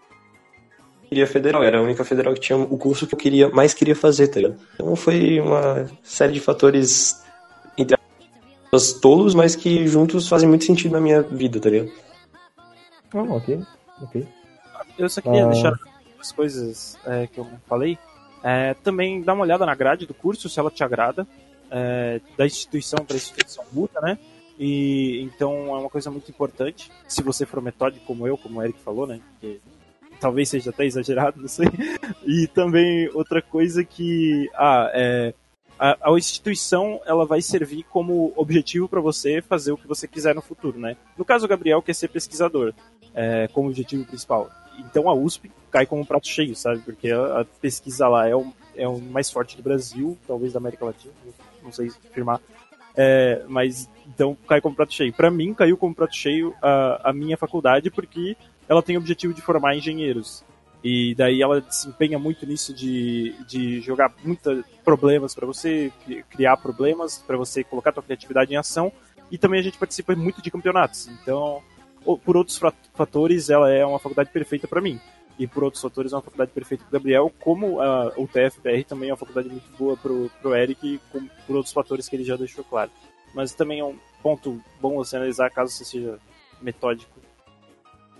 queria 1.13 1.27
federal, 1.27 1.63
era 1.63 1.77
a 1.77 1.81
única 1.81 2.03
federal 2.03 2.33
que 2.33 2.39
tinha 2.39 2.57
o 2.57 2.77
curso 2.77 3.05
que 3.05 3.13
eu 3.13 3.19
queria 3.19 3.49
mais 3.49 3.73
queria 3.73 3.95
fazer, 3.95 4.27
tá 4.29 4.39
ligado? 4.39 4.59
Então 4.73 4.95
foi 4.95 5.39
uma 5.39 5.87
série 6.01 6.33
de 6.33 6.39
fatores 6.39 7.21
tolos, 8.99 9.35
mas 9.35 9.55
que 9.55 9.85
juntos 9.87 10.27
fazem 10.27 10.49
muito 10.49 10.65
sentido 10.65 10.93
na 10.93 10.99
minha 10.99 11.21
vida, 11.21 11.59
tá 11.59 11.69
ligado? 11.69 11.91
Ah, 13.13 13.21
ok, 13.21 13.61
ok. 14.01 14.27
Eu 14.97 15.07
só 15.07 15.21
queria 15.21 15.45
ah. 15.45 15.49
deixar 15.49 15.73
as 16.19 16.31
coisas 16.31 16.97
é, 17.05 17.27
que 17.27 17.39
eu 17.39 17.47
falei. 17.67 17.97
É, 18.43 18.73
também 18.83 19.21
dá 19.21 19.33
uma 19.33 19.43
olhada 19.43 19.63
na 19.65 19.75
grade 19.75 20.07
do 20.07 20.13
curso, 20.13 20.49
se 20.49 20.59
ela 20.59 20.71
te 20.71 20.83
agrada. 20.83 21.27
É, 21.69 22.19
da 22.37 22.45
instituição 22.45 23.03
para 23.05 23.15
instituição 23.15 23.63
muda, 23.71 23.99
né? 24.01 24.17
E 24.59 25.21
então 25.23 25.75
é 25.75 25.79
uma 25.79 25.89
coisa 25.89 26.11
muito 26.11 26.29
importante. 26.29 26.91
Se 27.07 27.23
você 27.23 27.45
for 27.45 27.61
metódico 27.61 28.05
como 28.05 28.27
eu, 28.27 28.37
como 28.37 28.59
o 28.59 28.63
Eric 28.63 28.79
falou, 28.79 29.07
né? 29.07 29.19
Porque 29.31 29.59
talvez 30.23 30.47
seja 30.47 30.69
até 30.69 30.85
exagerado, 30.85 31.41
não 31.41 31.49
sei. 31.49 31.67
E 32.25 32.47
também 32.47 33.09
outra 33.13 33.41
coisa 33.41 33.83
que 33.83 34.49
ah, 34.55 34.89
é, 34.93 35.33
a, 35.77 36.11
a, 36.13 36.17
instituição 36.17 37.01
ela 37.05 37.25
vai 37.25 37.41
servir 37.41 37.83
como 37.89 38.31
objetivo 38.37 38.87
para 38.87 39.01
você 39.01 39.41
fazer 39.41 39.73
o 39.73 39.77
que 39.77 39.85
você 39.85 40.07
quiser 40.07 40.33
no 40.33 40.41
futuro, 40.41 40.79
né? 40.79 40.95
No 41.17 41.25
caso, 41.25 41.43
o 41.43 41.49
Gabriel 41.49 41.81
quer 41.81 41.93
ser 41.93 42.07
pesquisador 42.07 42.73
é, 43.13 43.49
como 43.49 43.67
objetivo 43.67 44.05
principal. 44.05 44.49
Então 44.79 45.09
a 45.09 45.13
USP 45.13 45.51
cai 45.69 45.85
como 45.85 46.01
um 46.01 46.05
prato 46.05 46.27
cheio, 46.27 46.55
sabe? 46.55 46.79
Porque 46.79 47.11
a, 47.11 47.41
a 47.41 47.45
pesquisa 47.45 48.07
lá 48.07 48.25
é 48.25 48.33
o, 48.33 48.47
é 48.77 48.87
o 48.87 48.97
mais 49.01 49.29
forte 49.29 49.57
do 49.57 49.63
Brasil, 49.63 50.17
talvez 50.25 50.53
da 50.53 50.59
América 50.59 50.85
Latina, 50.85 51.13
não 51.61 51.71
sei 51.73 51.89
afirmar. 52.09 52.39
É, 52.95 53.43
mas 53.49 53.89
então 54.07 54.37
cai 54.47 54.61
como 54.61 54.73
prato 54.73 54.93
cheio. 54.93 55.11
Para 55.11 55.29
mim, 55.29 55.53
caiu 55.53 55.75
como 55.75 55.93
prato 55.93 56.15
cheio 56.15 56.55
a, 56.61 57.09
a 57.09 57.13
minha 57.13 57.35
faculdade 57.35 57.91
porque 57.91 58.37
ela 58.67 58.81
tem 58.81 58.95
o 58.97 58.99
objetivo 58.99 59.33
de 59.33 59.41
formar 59.41 59.75
engenheiros. 59.75 60.43
E 60.83 61.15
daí 61.15 61.41
ela 61.41 61.63
se 61.69 61.87
empenha 61.87 62.19
muito 62.19 62.45
nisso 62.45 62.73
de, 62.73 63.33
de 63.47 63.79
jogar 63.79 64.13
muitos 64.23 64.65
problemas 64.83 65.33
para 65.33 65.47
você, 65.47 65.91
criar 66.29 66.57
problemas, 66.57 67.19
para 67.25 67.37
você 67.37 67.63
colocar 67.63 67.91
a 67.91 67.93
sua 67.93 68.03
criatividade 68.03 68.53
em 68.53 68.57
ação. 68.57 68.91
E 69.31 69.37
também 69.37 69.59
a 69.59 69.63
gente 69.63 69.77
participa 69.77 70.13
muito 70.13 70.41
de 70.41 70.51
campeonatos. 70.51 71.07
Então, 71.07 71.63
por 72.25 72.35
outros 72.35 72.59
fatores, 72.93 73.49
ela 73.49 73.71
é 73.71 73.85
uma 73.85 73.97
faculdade 73.97 74.29
perfeita 74.29 74.67
para 74.67 74.81
mim. 74.81 74.99
E 75.39 75.47
por 75.47 75.63
outros 75.63 75.81
fatores, 75.81 76.11
é 76.11 76.15
uma 76.15 76.21
faculdade 76.21 76.51
perfeita 76.51 76.83
para 76.83 76.99
Gabriel, 76.99 77.31
como 77.39 77.79
a, 77.81 78.13
o 78.17 78.27
TFPR 78.27 78.83
também 78.87 79.09
é 79.09 79.13
uma 79.13 79.17
faculdade 79.17 79.49
muito 79.49 79.65
boa 79.77 79.97
pro, 79.97 80.29
pro 80.41 80.55
Eric, 80.55 80.99
com, 81.11 81.27
por 81.47 81.55
outros 81.55 81.73
fatores 81.73 82.07
que 82.07 82.15
ele 82.15 82.23
já 82.25 82.35
deixou 82.35 82.63
claro. 82.63 82.91
Mas 83.33 83.53
também 83.53 83.79
é 83.79 83.85
um 83.85 83.97
ponto 84.21 84.61
bom 84.79 84.95
você 84.95 85.15
analisar 85.15 85.49
caso 85.49 85.71
você 85.71 85.85
seja 85.85 86.19
metódico 86.61 87.19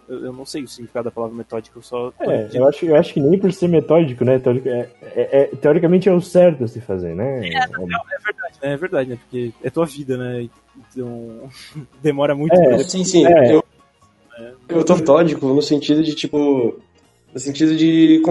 Eu, 0.08 0.26
eu 0.26 0.34
não 0.34 0.46
sei 0.46 0.64
o 0.64 0.68
significado 0.68 1.06
da 1.06 1.12
palavra 1.12 1.36
metódico, 1.36 1.80
eu 1.80 1.82
só. 1.82 2.14
É, 2.20 2.50
eu 2.54 2.68
acho, 2.68 2.86
eu 2.86 2.96
acho 2.96 3.14
que 3.14 3.20
nem 3.20 3.40
por 3.40 3.52
ser 3.54 3.68
metódico, 3.68 4.26
né? 4.26 4.40
Teoric, 4.40 4.68
é, 4.68 4.90
é, 5.02 5.30
é, 5.32 5.46
teoricamente 5.56 6.10
é 6.10 6.14
o 6.14 6.22
certo 6.22 6.64
a 6.64 6.68
se 6.68 6.82
fazer, 6.82 7.16
né? 7.16 7.48
É, 7.48 7.68
não, 7.70 7.84
é 7.84 8.20
verdade, 8.24 8.58
né? 8.62 8.74
É 8.74 8.78
verdade, 8.78 9.10
né? 9.10 9.18
Porque 9.18 9.52
é 9.64 9.70
tua 9.70 9.86
vida, 9.86 10.18
né? 10.18 10.50
Então 10.92 11.50
demora 12.02 12.36
muito 12.36 12.56
é, 12.56 12.68
pra 12.68 12.80
Sim, 12.80 13.04
sim. 13.04 13.26
É. 13.26 13.54
Eu, 13.54 13.64
eu 14.70 14.84
tô 14.84 14.96
metódico 14.96 15.46
no 15.48 15.62
sentido 15.62 16.04
de, 16.04 16.14
tipo. 16.16 16.80
No 17.34 17.40
sentido 17.40 17.76
de 17.76 18.22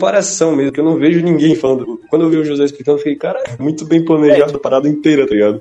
comparação 0.00 0.56
mesmo, 0.56 0.72
que 0.72 0.80
eu 0.80 0.84
não 0.84 0.96
vejo 0.96 1.22
ninguém 1.22 1.54
falando. 1.54 2.00
Quando 2.08 2.22
eu 2.22 2.30
vi 2.30 2.38
o 2.38 2.44
José 2.44 2.64
explicando, 2.64 2.96
eu 2.96 3.02
fiquei, 3.02 3.16
cara, 3.16 3.42
muito 3.58 3.84
bem 3.84 4.02
planejado 4.02 4.56
a 4.56 4.60
parada 4.60 4.88
inteira, 4.88 5.26
tá 5.26 5.34
ligado? 5.34 5.60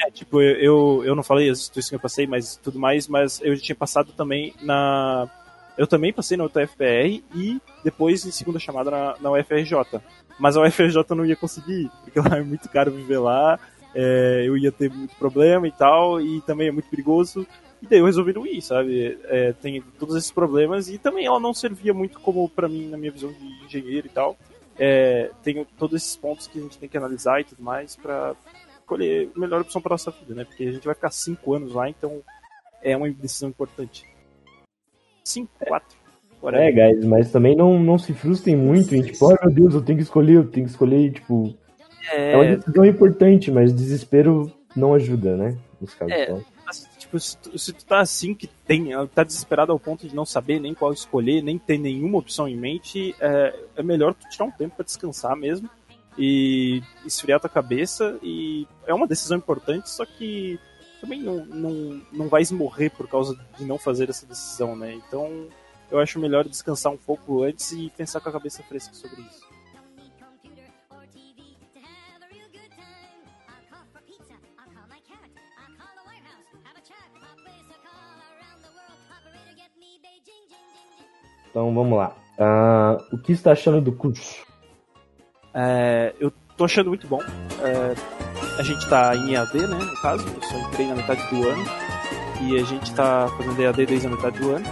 É, 0.00 0.10
tipo, 0.10 0.40
eu, 0.40 1.02
eu 1.04 1.14
não 1.14 1.22
falei 1.22 1.50
as 1.50 1.64
situações 1.64 1.88
que 1.88 1.94
eu 1.96 2.00
passei, 2.00 2.26
mas 2.26 2.56
tudo 2.56 2.78
mais, 2.78 3.08
mas 3.08 3.40
eu 3.42 3.54
já 3.56 3.62
tinha 3.62 3.76
passado 3.76 4.12
também 4.12 4.54
na. 4.62 5.28
Eu 5.76 5.86
também 5.86 6.12
passei 6.12 6.36
na 6.36 6.44
UTFPR 6.44 7.22
e 7.34 7.60
depois 7.84 8.24
em 8.24 8.30
segunda 8.30 8.58
chamada 8.58 8.90
na, 8.90 9.16
na 9.20 9.30
UFRJ. 9.32 10.00
Mas 10.38 10.56
a 10.56 10.62
UFRJ 10.62 11.04
eu 11.08 11.16
não 11.16 11.26
ia 11.26 11.36
conseguir, 11.36 11.90
porque 12.04 12.18
lá 12.20 12.38
é 12.38 12.42
muito 12.42 12.68
caro 12.68 12.92
viver 12.92 13.18
lá, 13.18 13.58
é, 13.94 14.44
eu 14.46 14.56
ia 14.56 14.70
ter 14.70 14.90
muito 14.90 15.14
problema 15.16 15.66
e 15.66 15.72
tal, 15.72 16.20
e 16.20 16.40
também 16.42 16.68
é 16.68 16.72
muito 16.72 16.88
perigoso. 16.88 17.46
E 17.82 17.86
daí 17.86 17.98
eu 18.00 18.06
resolvi 18.06 18.32
não 18.32 18.46
ir, 18.46 18.60
sabe? 18.60 19.18
É, 19.24 19.52
tem 19.52 19.82
todos 19.98 20.16
esses 20.16 20.30
problemas 20.30 20.88
e 20.88 20.98
também 20.98 21.26
ela 21.26 21.38
não 21.38 21.54
servia 21.54 21.94
muito 21.94 22.18
como 22.20 22.48
para 22.48 22.68
mim, 22.68 22.88
na 22.88 22.96
minha 22.96 23.12
visão 23.12 23.32
de 23.32 23.64
engenheiro 23.64 24.06
e 24.06 24.10
tal. 24.10 24.36
É, 24.78 25.30
tem 25.42 25.64
todos 25.76 26.02
esses 26.02 26.16
pontos 26.16 26.46
que 26.46 26.58
a 26.58 26.62
gente 26.62 26.78
tem 26.78 26.88
que 26.88 26.96
analisar 26.96 27.40
e 27.40 27.44
tudo 27.44 27.62
mais 27.62 27.96
para 27.96 28.34
escolher 28.88 29.30
a 29.36 29.38
melhor 29.38 29.60
opção 29.60 29.82
para 29.82 29.90
nossa 29.90 30.10
vida, 30.10 30.34
né? 30.34 30.44
Porque 30.44 30.64
a 30.64 30.72
gente 30.72 30.84
vai 30.84 30.94
ficar 30.94 31.10
cinco 31.10 31.54
anos 31.54 31.74
lá, 31.74 31.88
então 31.88 32.22
é 32.82 32.96
uma 32.96 33.10
decisão 33.10 33.50
importante. 33.50 34.04
Cinco, 35.22 35.50
quatro. 35.66 35.98
É, 36.52 36.70
guys, 36.70 37.04
mas 37.04 37.32
também 37.32 37.56
não, 37.56 37.78
não 37.80 37.98
se 37.98 38.14
frustrem 38.14 38.56
muito 38.56 38.94
em 38.94 39.02
tipo, 39.02 39.26
oh 39.26 39.36
meu 39.44 39.52
Deus, 39.52 39.74
eu 39.74 39.82
tenho 39.82 39.98
que 39.98 40.04
escolher, 40.04 40.36
eu 40.36 40.48
tenho 40.48 40.66
que 40.66 40.72
escolher, 40.72 41.12
tipo. 41.12 41.54
É, 42.12 42.32
é 42.32 42.36
uma 42.36 42.56
decisão 42.56 42.84
importante, 42.84 43.50
mas 43.50 43.74
desespero 43.74 44.50
não 44.74 44.94
ajuda, 44.94 45.36
né? 45.36 45.58
Nos 45.80 45.94
casos. 45.94 46.14
É, 46.14 46.32
tipo, 46.96 47.18
se 47.18 47.36
tu, 47.36 47.58
se 47.58 47.72
tu 47.72 47.84
tá 47.84 47.98
assim 47.98 48.34
que 48.34 48.46
tem, 48.46 48.90
tá 49.12 49.24
desesperado 49.24 49.72
ao 49.72 49.80
ponto 49.80 50.06
de 50.06 50.14
não 50.14 50.24
saber 50.24 50.60
nem 50.60 50.74
qual 50.74 50.92
escolher, 50.92 51.42
nem 51.42 51.58
ter 51.58 51.76
nenhuma 51.76 52.18
opção 52.18 52.46
em 52.46 52.56
mente, 52.56 53.14
é, 53.20 53.54
é 53.76 53.82
melhor 53.82 54.14
tu 54.14 54.28
tirar 54.28 54.44
um 54.44 54.50
tempo 54.52 54.76
para 54.76 54.84
descansar 54.84 55.36
mesmo 55.36 55.68
e 56.18 56.82
esfriar 57.06 57.38
tua 57.38 57.48
cabeça 57.48 58.18
e 58.22 58.66
é 58.86 58.92
uma 58.92 59.06
decisão 59.06 59.38
importante, 59.38 59.88
só 59.88 60.04
que 60.04 60.58
também 61.00 61.22
não, 61.22 61.44
não, 61.46 62.02
não 62.12 62.28
vais 62.28 62.50
morrer 62.50 62.90
por 62.90 63.08
causa 63.08 63.38
de 63.56 63.64
não 63.64 63.78
fazer 63.78 64.10
essa 64.10 64.26
decisão, 64.26 64.74
né? 64.74 64.94
Então 64.94 65.48
eu 65.90 65.98
acho 65.98 66.18
melhor 66.18 66.46
descansar 66.46 66.92
um 66.92 66.96
pouco 66.96 67.44
antes 67.44 67.70
e 67.72 67.90
pensar 67.96 68.20
com 68.20 68.28
a 68.28 68.32
cabeça 68.32 68.62
fresca 68.64 68.92
sobre 68.94 69.22
isso. 69.22 69.46
Então 81.50 81.74
vamos 81.74 81.96
lá. 81.96 82.14
Uh, 82.38 83.16
o 83.16 83.18
que 83.18 83.32
está 83.32 83.52
achando 83.52 83.80
do 83.80 83.92
curso? 83.92 84.47
É, 85.54 86.14
eu 86.18 86.32
tô 86.56 86.64
achando 86.64 86.88
muito 86.88 87.06
bom. 87.06 87.20
É, 87.60 87.94
a 88.58 88.62
gente 88.62 88.88
tá 88.88 89.14
em 89.16 89.34
EAD, 89.34 89.58
né? 89.58 89.66
No 89.66 90.00
caso, 90.00 90.26
eu 90.26 90.42
só 90.42 90.58
entrei 90.58 90.86
na 90.86 90.96
metade 90.96 91.22
do 91.30 91.48
ano. 91.48 91.64
E 92.40 92.56
a 92.56 92.64
gente 92.64 92.94
tá 92.94 93.28
fazendo 93.36 93.60
EAD 93.60 93.86
desde 93.86 94.06
a 94.06 94.10
metade 94.10 94.38
do 94.38 94.50
ano. 94.50 94.64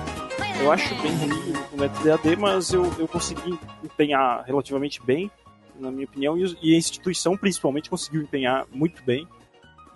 Eu 0.61 0.73
acho 0.73 0.95
bem 1.03 1.13
ruim 1.17 1.53
o 1.73 1.77
método 1.77 2.09
EAD, 2.09 2.37
mas 2.37 2.73
eu, 2.73 2.85
eu 2.99 3.07
consegui 3.07 3.59
empenhar 3.85 4.43
relativamente 4.45 5.03
bem, 5.03 5.31
na 5.79 5.91
minha 5.91 6.07
opinião, 6.07 6.37
e 6.39 6.75
a 6.75 6.79
instituição 6.79 7.37
principalmente 7.37 7.91
conseguiu 7.91 8.23
empenhar 8.23 8.67
muito 8.73 9.03
bem. 9.05 9.27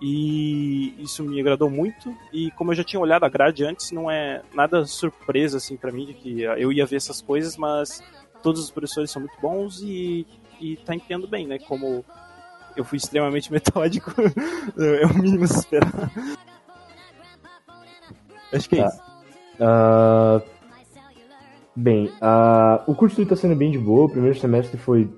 E 0.01 0.95
isso 0.99 1.23
me 1.23 1.39
agradou 1.39 1.69
muito. 1.69 2.15
E 2.33 2.49
como 2.51 2.71
eu 2.71 2.75
já 2.75 2.83
tinha 2.83 2.99
olhado 2.99 3.23
a 3.23 3.29
grade 3.29 3.63
antes, 3.63 3.91
não 3.91 4.09
é 4.09 4.41
nada 4.53 4.85
surpresa 4.85 5.57
assim 5.57 5.77
para 5.77 5.91
mim 5.91 6.05
de 6.05 6.13
que 6.13 6.41
eu 6.41 6.71
ia 6.71 6.85
ver 6.85 6.95
essas 6.95 7.21
coisas, 7.21 7.55
mas 7.55 8.03
todos 8.41 8.63
os 8.63 8.71
professores 8.71 9.11
são 9.11 9.21
muito 9.21 9.39
bons 9.39 9.79
e 9.81 10.25
e 10.61 10.77
tá 10.77 10.95
entendendo 10.95 11.27
bem, 11.27 11.47
né? 11.47 11.57
Como 11.59 12.05
eu 12.75 12.85
fui 12.85 12.97
extremamente 12.97 13.51
metódico, 13.53 14.13
é 14.77 15.05
o 15.05 15.17
mínimo 15.17 15.43
a 15.43 15.47
se 15.47 15.59
esperar. 15.59 16.11
Acho 18.53 18.69
que 18.69 18.79
é 18.79 18.83
tá. 18.83 18.87
isso. 18.87 19.01
Uh, 19.59 20.41
bem, 21.75 22.05
uh, 22.05 22.83
o 22.87 22.95
curso 22.95 23.21
está 23.21 23.35
sendo 23.35 23.55
bem 23.55 23.71
de 23.71 23.79
boa. 23.79 24.05
O 24.05 24.09
primeiro 24.09 24.37
semestre 24.39 24.77
foi 24.77 25.09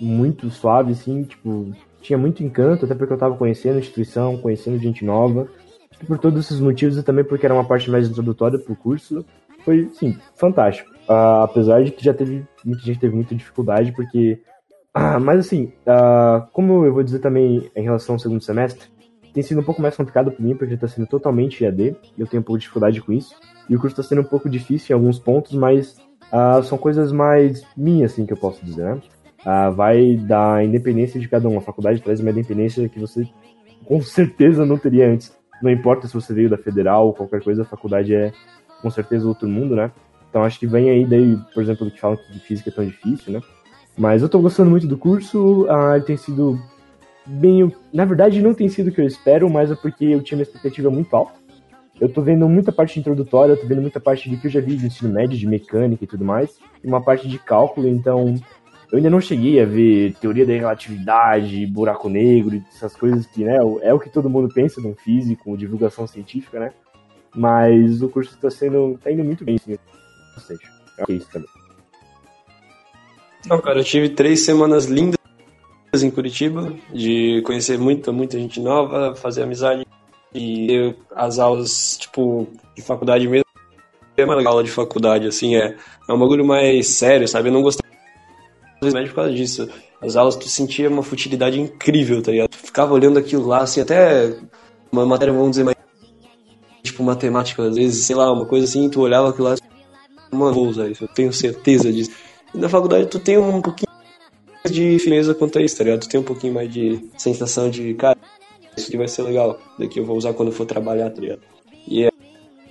muito 0.00 0.50
suave, 0.50 0.92
assim, 0.92 1.24
tipo, 1.24 1.72
tinha 2.00 2.18
muito 2.18 2.42
encanto, 2.42 2.84
até 2.84 2.94
porque 2.94 3.12
eu 3.12 3.16
estava 3.16 3.36
conhecendo 3.36 3.76
a 3.76 3.80
instituição, 3.80 4.38
conhecendo 4.38 4.78
gente 4.78 5.04
nova. 5.04 5.48
Por 6.06 6.18
todos 6.18 6.44
esses 6.44 6.60
motivos 6.60 6.96
e 6.96 7.02
também 7.02 7.24
porque 7.24 7.44
era 7.44 7.54
uma 7.54 7.64
parte 7.64 7.90
mais 7.90 8.08
introdutória 8.08 8.56
pro 8.56 8.76
curso, 8.76 9.24
foi, 9.64 9.90
sim, 9.92 10.16
fantástico. 10.36 10.88
Uh, 11.08 11.42
apesar 11.42 11.82
de 11.82 11.90
que 11.90 12.04
já 12.04 12.14
teve, 12.14 12.46
muita 12.64 12.82
gente 12.84 13.00
teve 13.00 13.14
muita 13.14 13.34
dificuldade, 13.34 13.92
porque 13.92 14.40
ah, 15.00 15.20
mas 15.20 15.46
assim, 15.46 15.72
uh, 15.86 16.44
como 16.52 16.84
eu 16.84 16.92
vou 16.92 17.04
dizer 17.04 17.20
também 17.20 17.70
em 17.76 17.82
relação 17.82 18.16
ao 18.16 18.18
segundo 18.18 18.42
semestre, 18.42 18.88
tem 19.32 19.44
sido 19.44 19.60
um 19.60 19.64
pouco 19.64 19.80
mais 19.80 19.96
complicado 19.96 20.32
para 20.32 20.44
mim, 20.44 20.56
porque 20.56 20.74
está 20.74 20.88
sendo 20.88 21.06
totalmente 21.06 21.64
EAD, 21.64 21.94
e 22.16 22.20
eu 22.20 22.26
tenho 22.26 22.40
um 22.40 22.44
pouco 22.44 22.58
de 22.58 22.62
dificuldade 22.62 23.00
com 23.00 23.12
isso. 23.12 23.36
E 23.68 23.76
o 23.76 23.80
curso 23.80 23.92
está 23.92 24.02
sendo 24.02 24.22
um 24.22 24.28
pouco 24.28 24.50
difícil 24.50 24.92
em 24.92 24.98
alguns 24.98 25.16
pontos, 25.16 25.52
mas 25.52 25.96
uh, 26.32 26.60
são 26.64 26.76
coisas 26.76 27.12
mais 27.12 27.62
minhas, 27.76 28.12
assim, 28.12 28.26
que 28.26 28.32
eu 28.32 28.36
posso 28.36 28.64
dizer, 28.64 28.82
né? 28.82 29.00
Uh, 29.46 29.72
vai 29.72 30.16
da 30.16 30.64
independência 30.64 31.20
de 31.20 31.28
cada 31.28 31.48
um. 31.48 31.56
A 31.56 31.60
faculdade 31.62 32.02
traz 32.02 32.18
uma 32.18 32.32
independência 32.32 32.88
que 32.88 32.98
você 32.98 33.24
com 33.84 34.00
certeza 34.02 34.66
não 34.66 34.78
teria 34.78 35.08
antes. 35.08 35.32
Não 35.62 35.70
importa 35.70 36.08
se 36.08 36.14
você 36.14 36.34
veio 36.34 36.50
da 36.50 36.58
federal 36.58 37.06
ou 37.06 37.14
qualquer 37.14 37.40
coisa, 37.40 37.62
a 37.62 37.64
faculdade 37.64 38.12
é 38.12 38.32
com 38.82 38.90
certeza 38.90 39.28
outro 39.28 39.48
mundo, 39.48 39.76
né? 39.76 39.92
Então 40.28 40.42
acho 40.42 40.58
que 40.58 40.66
vem 40.66 40.90
aí 40.90 41.06
daí, 41.06 41.38
por 41.54 41.62
exemplo, 41.62 41.88
que 41.88 42.00
falam 42.00 42.16
que 42.16 42.40
física 42.40 42.70
é 42.70 42.72
tão 42.72 42.84
difícil, 42.84 43.32
né? 43.32 43.40
Mas 43.98 44.22
eu 44.22 44.28
tô 44.28 44.38
gostando 44.38 44.70
muito 44.70 44.86
do 44.86 44.96
curso, 44.96 45.66
ah, 45.68 45.96
ele 45.96 46.04
tem 46.04 46.16
sido 46.16 46.58
bem. 47.26 47.74
Na 47.92 48.04
verdade, 48.04 48.40
não 48.40 48.54
tem 48.54 48.68
sido 48.68 48.88
o 48.88 48.92
que 48.92 49.00
eu 49.00 49.06
espero, 49.06 49.50
mas 49.50 49.72
é 49.72 49.74
porque 49.74 50.04
eu 50.04 50.22
tinha 50.22 50.38
uma 50.38 50.42
expectativa 50.42 50.88
muito 50.88 51.14
alta. 51.14 51.34
Eu 52.00 52.08
tô 52.08 52.22
vendo 52.22 52.48
muita 52.48 52.70
parte 52.70 53.00
introdutória, 53.00 53.52
eu 53.52 53.60
tô 53.60 53.66
vendo 53.66 53.82
muita 53.82 53.98
parte 53.98 54.30
do 54.30 54.36
que 54.36 54.46
eu 54.46 54.50
já 54.50 54.60
vi 54.60 54.76
de 54.76 54.86
ensino 54.86 55.12
médio, 55.12 55.36
de 55.36 55.48
mecânica 55.48 56.04
e 56.04 56.06
tudo 56.06 56.24
mais, 56.24 56.56
e 56.82 56.86
uma 56.86 57.02
parte 57.02 57.28
de 57.28 57.40
cálculo, 57.40 57.88
então 57.88 58.36
eu 58.92 58.98
ainda 58.98 59.10
não 59.10 59.20
cheguei 59.20 59.60
a 59.60 59.66
ver 59.66 60.14
teoria 60.20 60.46
da 60.46 60.52
relatividade, 60.52 61.66
buraco 61.66 62.08
negro, 62.08 62.62
essas 62.72 62.94
coisas 62.94 63.26
que, 63.26 63.42
né, 63.42 63.56
é 63.82 63.92
o 63.92 63.98
que 63.98 64.08
todo 64.10 64.30
mundo 64.30 64.48
pensa 64.48 64.80
de 64.80 64.86
um 64.86 64.94
físico, 64.94 65.56
divulgação 65.56 66.06
científica, 66.06 66.60
né? 66.60 66.72
Mas 67.34 68.00
o 68.00 68.08
curso 68.08 68.32
está 68.32 68.48
sendo, 68.48 68.96
tá 69.02 69.10
indo 69.10 69.24
muito 69.24 69.44
bem, 69.44 69.58
sim. 69.58 69.76
Seja, 70.38 70.60
é 70.98 71.12
isso 71.12 71.28
também. 71.32 71.48
Não, 73.46 73.60
cara, 73.60 73.80
eu 73.80 73.84
tive 73.84 74.10
três 74.10 74.44
semanas 74.44 74.86
lindas 74.86 75.18
em 75.94 76.10
Curitiba, 76.10 76.72
de 76.92 77.42
conhecer 77.44 77.78
muita, 77.78 78.12
muita 78.12 78.38
gente 78.38 78.60
nova, 78.60 79.14
fazer 79.14 79.42
amizade 79.42 79.86
e 80.34 80.94
as 81.14 81.38
aulas, 81.38 81.96
tipo, 81.98 82.46
de 82.76 82.82
faculdade 82.82 83.26
mesmo. 83.26 83.44
É 84.16 84.24
uma 84.24 84.48
aula 84.48 84.64
de 84.64 84.70
faculdade, 84.70 85.26
assim, 85.26 85.56
é, 85.56 85.76
é 86.08 86.12
um 86.12 86.18
bagulho 86.18 86.44
mais 86.44 86.88
sério, 86.88 87.26
sabe? 87.28 87.48
Eu 87.48 87.52
não 87.52 87.62
gostava 87.62 87.88
por 88.80 89.14
causa 89.14 89.32
disso. 89.32 89.68
As 90.00 90.16
aulas 90.16 90.36
tu 90.36 90.48
sentia 90.48 90.88
uma 90.88 91.02
futilidade 91.02 91.60
incrível, 91.60 92.22
tá 92.22 92.30
ligado? 92.30 92.50
Tu 92.50 92.58
ficava 92.58 92.92
olhando 92.92 93.18
aquilo 93.18 93.46
lá, 93.46 93.58
assim, 93.60 93.80
até 93.80 94.36
uma 94.90 95.06
matéria, 95.06 95.32
vamos 95.32 95.50
dizer, 95.50 95.64
mais 95.64 95.76
tipo 96.82 97.02
matemática, 97.02 97.62
às 97.62 97.76
vezes, 97.76 98.04
sei 98.04 98.16
lá, 98.16 98.32
uma 98.32 98.46
coisa 98.46 98.64
assim, 98.64 98.88
tu 98.88 99.00
olhava 99.00 99.30
aquilo 99.30 99.48
lá, 99.48 99.56
mano, 100.32 100.72
vou 100.72 100.84
eu 100.84 101.08
tenho 101.08 101.32
certeza 101.32 101.92
disso. 101.92 102.10
Na 102.54 102.68
faculdade 102.68 103.06
tu 103.06 103.18
tem 103.18 103.38
um 103.38 103.60
pouquinho 103.60 103.88
de 104.70 104.98
firmeza 104.98 105.34
quanto 105.34 105.58
a 105.58 105.62
isso, 105.62 105.76
tá 105.76 105.84
ligado? 105.84 106.00
Tu 106.00 106.08
tem 106.08 106.20
um 106.20 106.24
pouquinho 106.24 106.54
mais 106.54 106.72
de 106.72 107.08
sensação 107.16 107.70
de, 107.70 107.94
cara, 107.94 108.18
isso 108.76 108.88
aqui 108.88 108.96
vai 108.96 109.08
ser 109.08 109.22
legal, 109.22 109.58
daqui 109.78 109.98
eu 109.98 110.04
vou 110.04 110.16
usar 110.16 110.34
quando 110.34 110.52
for 110.52 110.66
trabalhar, 110.66 111.10
tá 111.10 111.20
ligado? 111.20 111.40
E 111.86 112.04
é, 112.04 112.10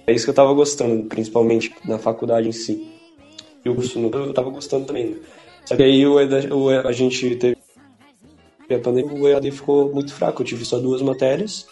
é 0.05 0.13
isso 0.13 0.25
que 0.25 0.29
eu 0.29 0.35
tava 0.35 0.53
gostando, 0.53 1.03
principalmente 1.05 1.73
na 1.85 1.97
faculdade 1.97 2.47
em 2.47 2.51
si. 2.51 2.93
E 3.63 3.69
o 3.69 3.75
curso 3.75 3.99
eu 3.99 4.33
tava 4.33 4.49
gostando 4.49 4.85
também, 4.85 5.07
né? 5.07 5.17
Só 5.65 5.75
que 5.75 5.83
aí 5.83 6.05
o, 6.05 6.15
o, 6.15 6.69
a 6.69 6.91
gente 6.91 7.35
teve 7.35 7.57
a 8.69 8.79
pandemia, 8.79 9.13
o 9.13 9.27
EAD 9.27 9.51
ficou 9.51 9.93
muito 9.93 10.13
fraco, 10.13 10.41
eu 10.41 10.45
tive 10.45 10.63
só 10.63 10.79
duas 10.79 11.01
matérias 11.01 11.67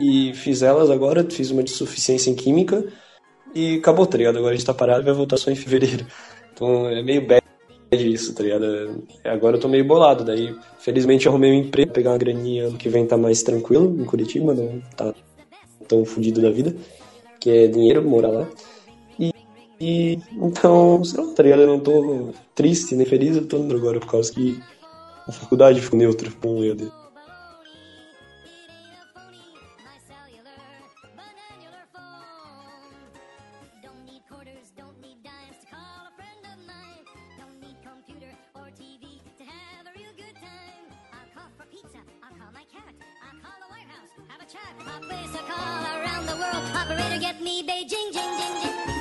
e 0.00 0.32
fiz 0.34 0.62
elas 0.62 0.90
agora, 0.90 1.28
fiz 1.28 1.50
uma 1.50 1.62
de 1.62 1.70
suficiência 1.70 2.30
em 2.30 2.34
química 2.34 2.84
e 3.54 3.76
acabou, 3.76 4.06
tá 4.06 4.16
ligado? 4.16 4.38
Agora 4.38 4.54
a 4.54 4.56
gente 4.56 4.66
tá 4.66 4.74
parado 4.74 5.02
e 5.02 5.04
vai 5.04 5.14
voltar 5.14 5.36
só 5.36 5.50
em 5.50 5.56
fevereiro. 5.56 6.06
Então 6.60 6.90
é 6.90 7.02
meio 7.02 7.26
bad 7.26 7.42
isso, 7.90 8.34
tá 8.34 8.42
ligado? 8.42 9.02
É, 9.24 9.30
agora 9.30 9.56
eu 9.56 9.60
tô 9.60 9.66
meio 9.66 9.84
bolado, 9.84 10.22
daí 10.22 10.54
felizmente 10.78 11.24
eu 11.24 11.32
arrumei 11.32 11.50
um 11.50 11.64
emprego, 11.64 11.90
pegar 11.90 12.10
uma 12.10 12.18
graninha 12.18 12.66
ano 12.66 12.76
que 12.76 12.88
vem 12.90 13.06
tá 13.06 13.16
mais 13.16 13.42
tranquilo 13.42 13.96
em 13.98 14.04
Curitiba, 14.04 14.52
não 14.52 14.80
tá 14.94 15.14
tão 15.88 16.04
fudido 16.04 16.42
da 16.42 16.50
vida. 16.50 16.76
que 17.40 17.50
é 17.50 17.66
dinheiro 17.66 18.06
morar 18.06 18.28
lá. 18.28 18.48
E, 19.18 19.32
e 19.80 20.18
então, 20.34 21.02
sei 21.02 21.24
lá, 21.24 21.32
tá 21.32 21.42
ligado? 21.42 21.62
Eu 21.62 21.66
não 21.66 21.80
tô 21.80 22.34
triste 22.54 22.94
nem 22.94 23.06
feliz, 23.06 23.36
eu 23.36 23.46
tô 23.46 23.56
agora 23.56 23.98
por 23.98 24.10
causa 24.10 24.30
que 24.30 24.60
a 25.26 25.32
faculdade 25.32 25.80
ficou 25.80 25.98
neutra 25.98 26.30
com 26.42 26.58
o 26.58 26.64
EAD. 26.64 26.92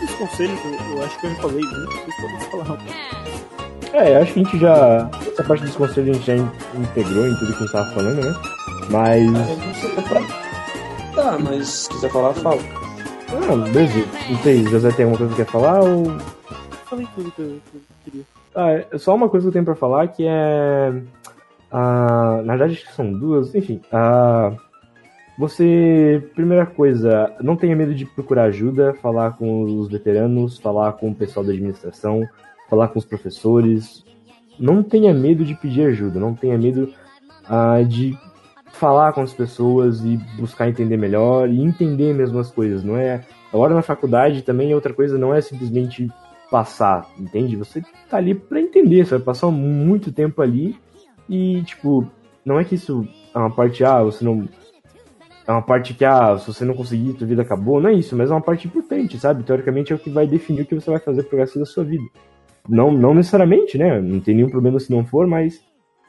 Os 0.03 0.11
conselhos, 0.15 0.59
eu, 0.63 0.95
eu 0.97 1.03
acho 1.03 1.19
que 1.19 1.25
eu 1.27 1.29
já 1.31 1.41
falei 1.41 1.61
muito, 1.65 1.91
vocês 1.91 2.15
podem 2.49 2.65
falar. 2.65 2.77
É, 3.93 4.15
eu 4.15 4.21
acho 4.21 4.33
que 4.33 4.39
a 4.39 4.43
gente 4.43 4.59
já. 4.59 5.09
Essa 5.31 5.43
parte 5.43 5.63
dos 5.63 5.75
conselhos 5.75 6.09
a 6.09 6.13
gente 6.13 6.25
já 6.27 6.35
in- 6.35 6.51
integrou 6.81 7.27
em 7.27 7.35
tudo 7.35 7.47
que 7.53 7.57
a 7.57 7.59
gente 7.61 7.71
tava 7.71 7.91
falando, 7.91 8.21
né? 8.23 8.35
Mas. 8.91 9.31
Tá, 11.15 11.37
mas 11.39 11.67
se 11.67 11.89
quiser 11.89 12.11
falar, 12.11 12.33
fala. 12.35 12.61
Ah, 13.31 13.55
beleza. 13.55 14.05
Não 14.29 14.37
sei, 14.39 14.63
José 14.67 14.91
tem 14.91 15.05
alguma 15.05 15.17
coisa 15.17 15.35
que 15.35 15.43
quer 15.43 15.51
falar 15.51 15.79
ou. 15.81 16.05
Falei 16.85 17.07
tudo 17.15 17.31
que 17.31 17.41
eu, 17.41 17.59
que 17.71 17.77
eu 17.77 17.81
queria. 18.05 18.23
Ah, 18.55 18.71
é 18.91 18.97
só 18.97 19.15
uma 19.15 19.29
coisa 19.29 19.45
que 19.45 19.49
eu 19.49 19.53
tenho 19.53 19.65
pra 19.65 19.75
falar 19.75 20.07
que 20.09 20.25
é. 20.27 20.93
Ah, 21.71 22.41
na 22.43 22.55
verdade, 22.55 22.73
acho 22.73 22.85
que 22.87 22.93
são 22.95 23.11
duas. 23.11 23.53
Enfim, 23.55 23.81
ah, 23.91 24.51
você. 25.39 26.21
Primeira 26.35 26.65
coisa, 26.65 27.33
não 27.41 27.55
tenha 27.55 27.75
medo 27.75 27.95
de 27.95 28.05
procurar 28.05 28.43
ajuda, 28.43 28.93
falar 28.95 29.31
com 29.37 29.63
os 29.63 29.89
veteranos, 29.89 30.59
falar 30.59 30.93
com 30.93 31.09
o 31.09 31.15
pessoal 31.15 31.45
da 31.45 31.53
administração, 31.53 32.27
falar 32.69 32.89
com 32.89 32.99
os 32.99 33.05
professores. 33.05 34.03
Não 34.59 34.83
tenha 34.83 35.13
medo 35.13 35.45
de 35.45 35.55
pedir 35.55 35.83
ajuda, 35.83 36.19
não 36.19 36.35
tenha 36.35 36.57
medo 36.57 36.93
ah, 37.47 37.81
de 37.81 38.17
falar 38.73 39.13
com 39.13 39.21
as 39.21 39.33
pessoas 39.33 40.03
e 40.03 40.17
buscar 40.37 40.67
entender 40.67 40.97
melhor 40.97 41.49
e 41.49 41.61
entender 41.61 42.13
mesmo 42.13 42.39
as 42.39 42.51
coisas. 42.51 42.83
Não 42.83 42.97
é. 42.97 43.25
Agora 43.53 43.73
na 43.73 43.81
faculdade 43.81 44.41
também 44.41 44.75
outra 44.75 44.93
coisa 44.93 45.17
não 45.17 45.33
é 45.33 45.39
simplesmente 45.39 46.09
passar, 46.51 47.09
entende? 47.17 47.55
Você 47.55 47.81
tá 48.09 48.17
ali 48.17 48.35
pra 48.35 48.59
entender, 48.59 49.05
você 49.05 49.15
vai 49.15 49.25
passar 49.25 49.49
muito 49.49 50.11
tempo 50.11 50.41
ali 50.41 50.75
e, 51.29 51.61
tipo, 51.63 52.05
não 52.43 52.59
é 52.59 52.63
que 52.63 52.75
isso 52.75 53.07
é 53.33 53.37
uma 53.37 53.51
parte, 53.51 53.83
ah, 53.83 54.03
você 54.03 54.25
não. 54.25 54.47
É 55.49 55.51
uma 55.51 55.63
parte 55.63 55.95
que, 55.95 56.05
ah, 56.05 56.37
se 56.37 56.45
você 56.45 56.63
não 56.63 56.75
conseguir, 56.75 57.13
tua 57.13 57.25
vida 57.25 57.41
acabou, 57.41 57.81
não 57.81 57.89
é 57.89 57.93
isso, 57.93 58.15
mas 58.15 58.29
é 58.29 58.33
uma 58.35 58.39
parte 58.39 58.67
importante, 58.67 59.17
sabe? 59.17 59.41
Teoricamente 59.41 59.91
é 59.91 59.95
o 59.95 59.97
que 59.97 60.07
vai 60.07 60.27
definir 60.27 60.61
o 60.61 60.65
que 60.67 60.75
você 60.75 60.91
vai 60.91 60.99
fazer 60.99 61.23
pro 61.23 61.39
resto 61.39 61.57
da 61.57 61.65
sua 61.65 61.83
vida. 61.83 62.03
Não, 62.69 62.91
não 62.91 63.15
necessariamente, 63.15 63.75
né? 63.75 63.99
Não 63.99 64.19
tem 64.19 64.35
nenhum 64.35 64.49
problema 64.51 64.79
se 64.79 64.91
não 64.91 65.03
for, 65.03 65.25
mas 65.25 65.59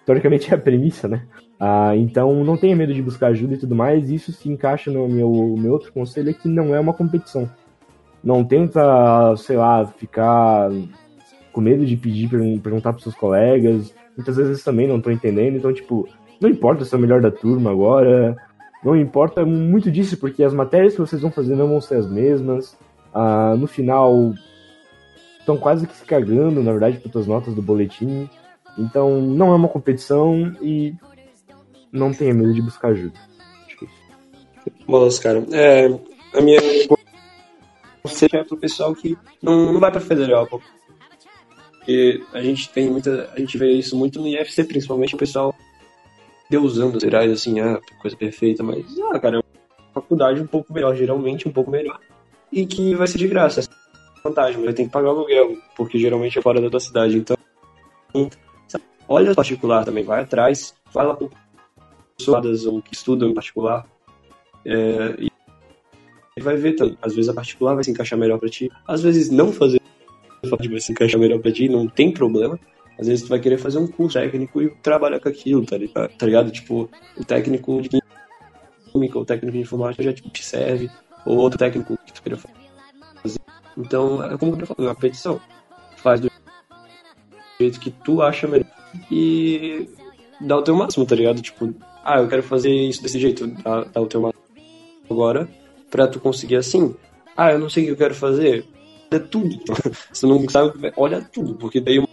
teoricamente 0.05 0.53
é 0.53 0.55
a 0.55 0.59
premissa, 0.59 1.09
né? 1.09 1.22
Ah, 1.59 1.96
então 1.96 2.44
não 2.44 2.55
tenha 2.59 2.76
medo 2.76 2.92
de 2.92 3.00
buscar 3.00 3.29
ajuda 3.29 3.55
e 3.55 3.57
tudo 3.57 3.74
mais. 3.74 4.11
Isso 4.11 4.31
se 4.31 4.46
encaixa 4.46 4.90
no 4.90 5.09
meu, 5.09 5.33
meu 5.57 5.72
outro 5.72 5.90
conselho, 5.90 6.29
é 6.29 6.35
que 6.35 6.46
não 6.46 6.74
é 6.74 6.79
uma 6.81 6.92
competição. 6.92 7.48
Não 8.22 8.44
tenta, 8.44 9.35
sei 9.38 9.57
lá, 9.57 9.87
ficar 9.87 10.68
com 11.50 11.62
medo 11.62 11.87
de 11.87 11.96
pedir, 11.96 12.29
pergun- 12.29 12.59
perguntar 12.59 12.92
pros 12.92 13.05
seus 13.05 13.14
colegas. 13.14 13.94
Muitas 14.14 14.37
vezes 14.37 14.62
também 14.62 14.87
não 14.87 15.00
tô 15.00 15.11
entendendo. 15.11 15.57
Então, 15.57 15.72
tipo, 15.72 16.07
não 16.38 16.50
importa 16.50 16.85
se 16.85 16.94
é 16.94 16.98
o 16.98 17.00
melhor 17.00 17.22
da 17.22 17.31
turma 17.31 17.70
agora. 17.70 18.37
Não 18.83 18.97
importa 18.97 19.45
muito 19.45 19.90
disso, 19.90 20.16
porque 20.16 20.43
as 20.43 20.55
matérias 20.55 20.95
que 20.95 21.01
vocês 21.01 21.21
vão 21.21 21.31
fazer 21.31 21.55
não 21.55 21.69
vão 21.69 21.81
ser 21.81 21.97
as 21.97 22.07
mesmas. 22.07 22.77
Ah, 23.12 23.55
no 23.59 23.66
final, 23.66 24.33
estão 25.38 25.57
quase 25.57 25.87
que 25.87 25.97
se 25.97 26.05
cagando, 26.05 26.62
na 26.62 26.71
verdade, 26.71 26.99
tuas 26.99 27.27
notas 27.27 27.55
do 27.55 27.62
boletim. 27.62 28.29
Então, 28.79 29.21
não 29.21 29.53
é 29.53 29.57
uma 29.57 29.69
competição 29.69 30.57
e 30.62 30.95
não 31.93 32.12
tenha 32.12 32.33
medo 32.33 32.55
de 32.55 32.62
buscar 32.62 32.88
ajuda. 32.88 33.19
Acho 33.66 33.79
que 33.79 33.85
é 33.85 35.23
cara. 35.23 35.45
É, 35.53 35.87
a 36.35 36.40
minha 36.40 36.61
conselho 38.03 38.37
é 38.37 38.45
pro 38.45 38.57
pessoal 38.57 38.95
que 38.95 39.16
não, 39.43 39.73
não 39.73 39.81
vai 39.81 39.90
pra 39.90 40.01
federal. 40.01 40.47
Porque 40.47 42.23
a 42.33 42.43
gente 42.43 42.69
tem 42.71 42.90
muita. 42.90 43.31
A 43.35 43.38
gente 43.38 43.57
vê 43.59 43.73
isso 43.73 43.97
muito 43.97 44.21
no 44.21 44.29
IFC, 44.29 44.64
principalmente 44.64 45.14
o 45.14 45.19
pessoal 45.19 45.55
deusando 46.51 46.97
as 46.97 47.03
federais, 47.05 47.31
assim, 47.31 47.61
ah, 47.61 47.81
coisa 48.03 48.17
perfeita, 48.17 48.63
mas, 48.63 48.85
ah, 49.13 49.19
cara, 49.21 49.37
é 49.37 49.39
uma 49.39 49.95
faculdade 49.95 50.43
um 50.43 50.47
pouco 50.47 50.73
melhor, 50.73 50.97
geralmente 50.97 51.49
um 51.49 51.53
pouco 51.53 51.71
melhor. 51.71 51.99
E 52.53 52.67
que 52.67 52.95
vai 52.97 53.07
ser 53.07 53.19
de 53.19 53.29
graça. 53.29 53.61
É 53.61 53.65
vantagem, 54.23 54.61
mas 54.63 54.75
ter 54.75 54.85
que 54.85 54.91
pagar 54.91 55.09
o 55.09 55.19
aluguel, 55.19 55.57
porque 55.77 55.99
geralmente 55.99 56.39
é 56.39 56.43
fora 56.43 56.61
da 56.61 56.69
tua 56.69 56.81
cidade. 56.81 57.17
Então, 57.17 57.37
olha 59.09 59.33
o 59.33 59.37
particular 59.37 59.85
também, 59.85 60.03
vai 60.03 60.23
atrás, 60.23 60.75
fala 60.93 61.15
com 61.15 61.31
pessoas 62.19 62.67
ou 62.67 62.83
que 62.83 62.93
estudam 62.93 63.31
em 63.31 63.35
particular. 63.35 63.87
É, 64.67 65.31
e 66.37 66.43
vai 66.43 66.57
ver 66.57 66.75
também. 66.75 66.99
Às 67.01 67.15
vezes 67.15 67.29
a 67.29 67.35
particular 67.35 67.75
vai 67.75 67.85
se 67.85 67.91
encaixar 67.93 68.19
melhor 68.19 68.39
pra 68.39 68.49
ti. 68.49 68.71
Às 68.87 69.03
vezes 69.03 69.31
não 69.31 69.53
fazer 69.53 69.81
vai 70.43 70.81
se 70.81 70.91
encaixar 70.91 71.21
melhor 71.21 71.39
pra 71.39 71.53
ti, 71.53 71.69
não 71.69 71.87
tem 71.87 72.13
problema. 72.13 72.59
Às 73.01 73.07
vezes 73.07 73.25
tu 73.25 73.29
vai 73.31 73.41
querer 73.41 73.57
fazer 73.57 73.79
um 73.79 73.87
curso 73.87 74.19
técnico 74.19 74.61
e 74.61 74.69
trabalhar 74.83 75.19
com 75.21 75.29
aquilo, 75.31 75.65
tá 75.65 75.79
ligado? 75.79 76.11
Tá 76.19 76.27
ligado? 76.27 76.51
Tipo, 76.51 76.91
o 77.17 77.25
técnico 77.25 77.81
de 77.81 77.89
química, 78.93 79.19
o 79.19 79.25
técnico 79.25 79.57
de 79.57 79.63
informática 79.63 80.03
já 80.03 80.13
tipo, 80.13 80.29
te 80.29 80.45
serve, 80.45 80.91
ou 81.25 81.39
outro 81.39 81.59
técnico 81.59 81.99
que 82.05 82.13
tu 82.13 82.23
queria 82.23 82.37
fazer. 82.37 82.61
Então, 83.79 84.23
é 84.23 84.37
como 84.37 84.61
eu 84.61 84.67
falei, 84.67 84.89
uma 84.89 84.95
petição. 84.95 85.41
Faz 85.97 86.21
do 86.21 86.31
jeito 87.59 87.81
que 87.81 87.91
tu 87.91 88.21
acha 88.21 88.47
melhor. 88.47 88.67
E 89.11 89.89
dá 90.39 90.59
o 90.59 90.63
teu 90.63 90.77
máximo, 90.77 91.07
tá 91.07 91.15
ligado? 91.15 91.41
Tipo, 91.41 91.73
ah, 92.05 92.21
eu 92.21 92.29
quero 92.29 92.43
fazer 92.43 92.71
isso 92.71 93.03
desse 93.03 93.19
jeito, 93.19 93.47
dá, 93.47 93.85
dá 93.85 94.01
o 94.01 94.07
teu 94.07 94.21
máximo 94.21 94.43
agora 95.09 95.49
pra 95.91 96.07
tu 96.07 96.21
conseguir 96.21 96.57
assim. 96.57 96.95
Ah, 97.35 97.53
eu 97.53 97.59
não 97.59 97.71
sei 97.71 97.85
o 97.85 97.87
que 97.87 97.93
eu 97.93 97.97
quero 97.97 98.15
fazer. 98.15 98.67
Olha 99.11 99.21
tudo. 99.21 99.59
Se 100.13 100.27
não 100.27 100.47
sabe, 100.49 100.93
olha 100.97 101.23
tudo, 101.23 101.55
porque 101.55 101.81
daí 101.81 101.99
uma 101.99 102.10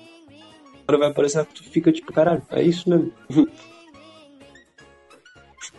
hora 0.87 0.97
vai 0.97 1.09
aparecer 1.09 1.45
tu 1.45 1.63
fica 1.63 1.91
tipo, 1.91 2.13
caralho, 2.13 2.41
é 2.49 2.61
isso 2.61 2.89
mesmo. 2.89 3.11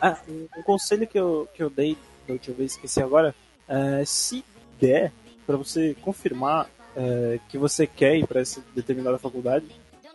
Ah, 0.01 0.17
um, 0.29 0.47
um 0.57 0.63
conselho 0.63 1.09
que 1.09 1.19
eu, 1.19 1.49
que 1.53 1.61
eu 1.61 1.69
dei 1.69 1.97
da 2.25 2.35
última 2.35 2.55
vez, 2.55 2.73
esqueci 2.73 3.03
agora, 3.03 3.35
é, 3.67 4.05
se 4.05 4.45
der 4.81 5.13
para 5.45 5.57
você 5.57 5.97
confirmar 6.03 6.69
é, 6.95 7.41
que 7.49 7.59
você 7.59 7.85
quer 7.85 8.17
ir 8.17 8.27
para 8.27 8.41
essa 8.41 8.63
determinada 8.77 9.19
faculdade, 9.19 9.67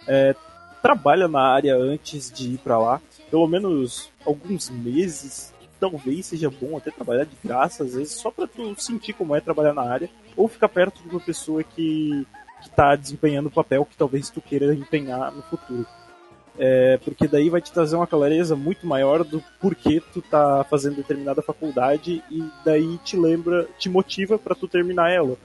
é, 0.07 0.33
trabalha 0.81 1.27
na 1.27 1.41
área 1.41 1.75
antes 1.75 2.31
de 2.31 2.53
ir 2.53 2.57
para 2.59 2.77
lá, 2.77 3.01
pelo 3.29 3.47
menos 3.47 4.09
alguns 4.25 4.69
meses, 4.69 5.53
talvez 5.79 6.27
seja 6.27 6.49
bom 6.49 6.77
até 6.77 6.91
trabalhar 6.91 7.25
de 7.25 7.35
graça, 7.43 7.83
às 7.83 7.93
vezes, 7.93 8.13
só 8.13 8.29
para 8.29 8.47
tu 8.47 8.79
sentir 8.79 9.13
como 9.13 9.35
é 9.35 9.41
trabalhar 9.41 9.73
na 9.73 9.81
área, 9.81 10.09
ou 10.35 10.47
ficar 10.47 10.69
perto 10.69 11.01
de 11.01 11.09
uma 11.09 11.19
pessoa 11.19 11.63
que 11.63 12.25
está 12.67 12.95
desempenhando 12.95 13.47
o 13.47 13.51
papel 13.51 13.85
que 13.85 13.97
talvez 13.97 14.29
tu 14.29 14.41
queira 14.41 14.73
empenhar 14.73 15.31
no 15.31 15.41
futuro. 15.43 15.85
É, 16.57 16.97
porque 16.97 17.27
daí 17.27 17.49
vai 17.49 17.61
te 17.61 17.71
trazer 17.71 17.95
uma 17.95 18.05
clareza 18.05 18.55
muito 18.55 18.85
maior 18.85 19.23
do 19.23 19.43
porquê 19.59 20.01
tu 20.13 20.21
tá 20.21 20.63
fazendo 20.69 20.97
determinada 20.97 21.41
faculdade 21.41 22.23
e 22.29 22.47
daí 22.63 22.97
te 22.99 23.17
lembra, 23.17 23.67
te 23.79 23.89
motiva 23.89 24.37
para 24.37 24.53
tu 24.53 24.67
terminar 24.67 25.11
ela. 25.11 25.35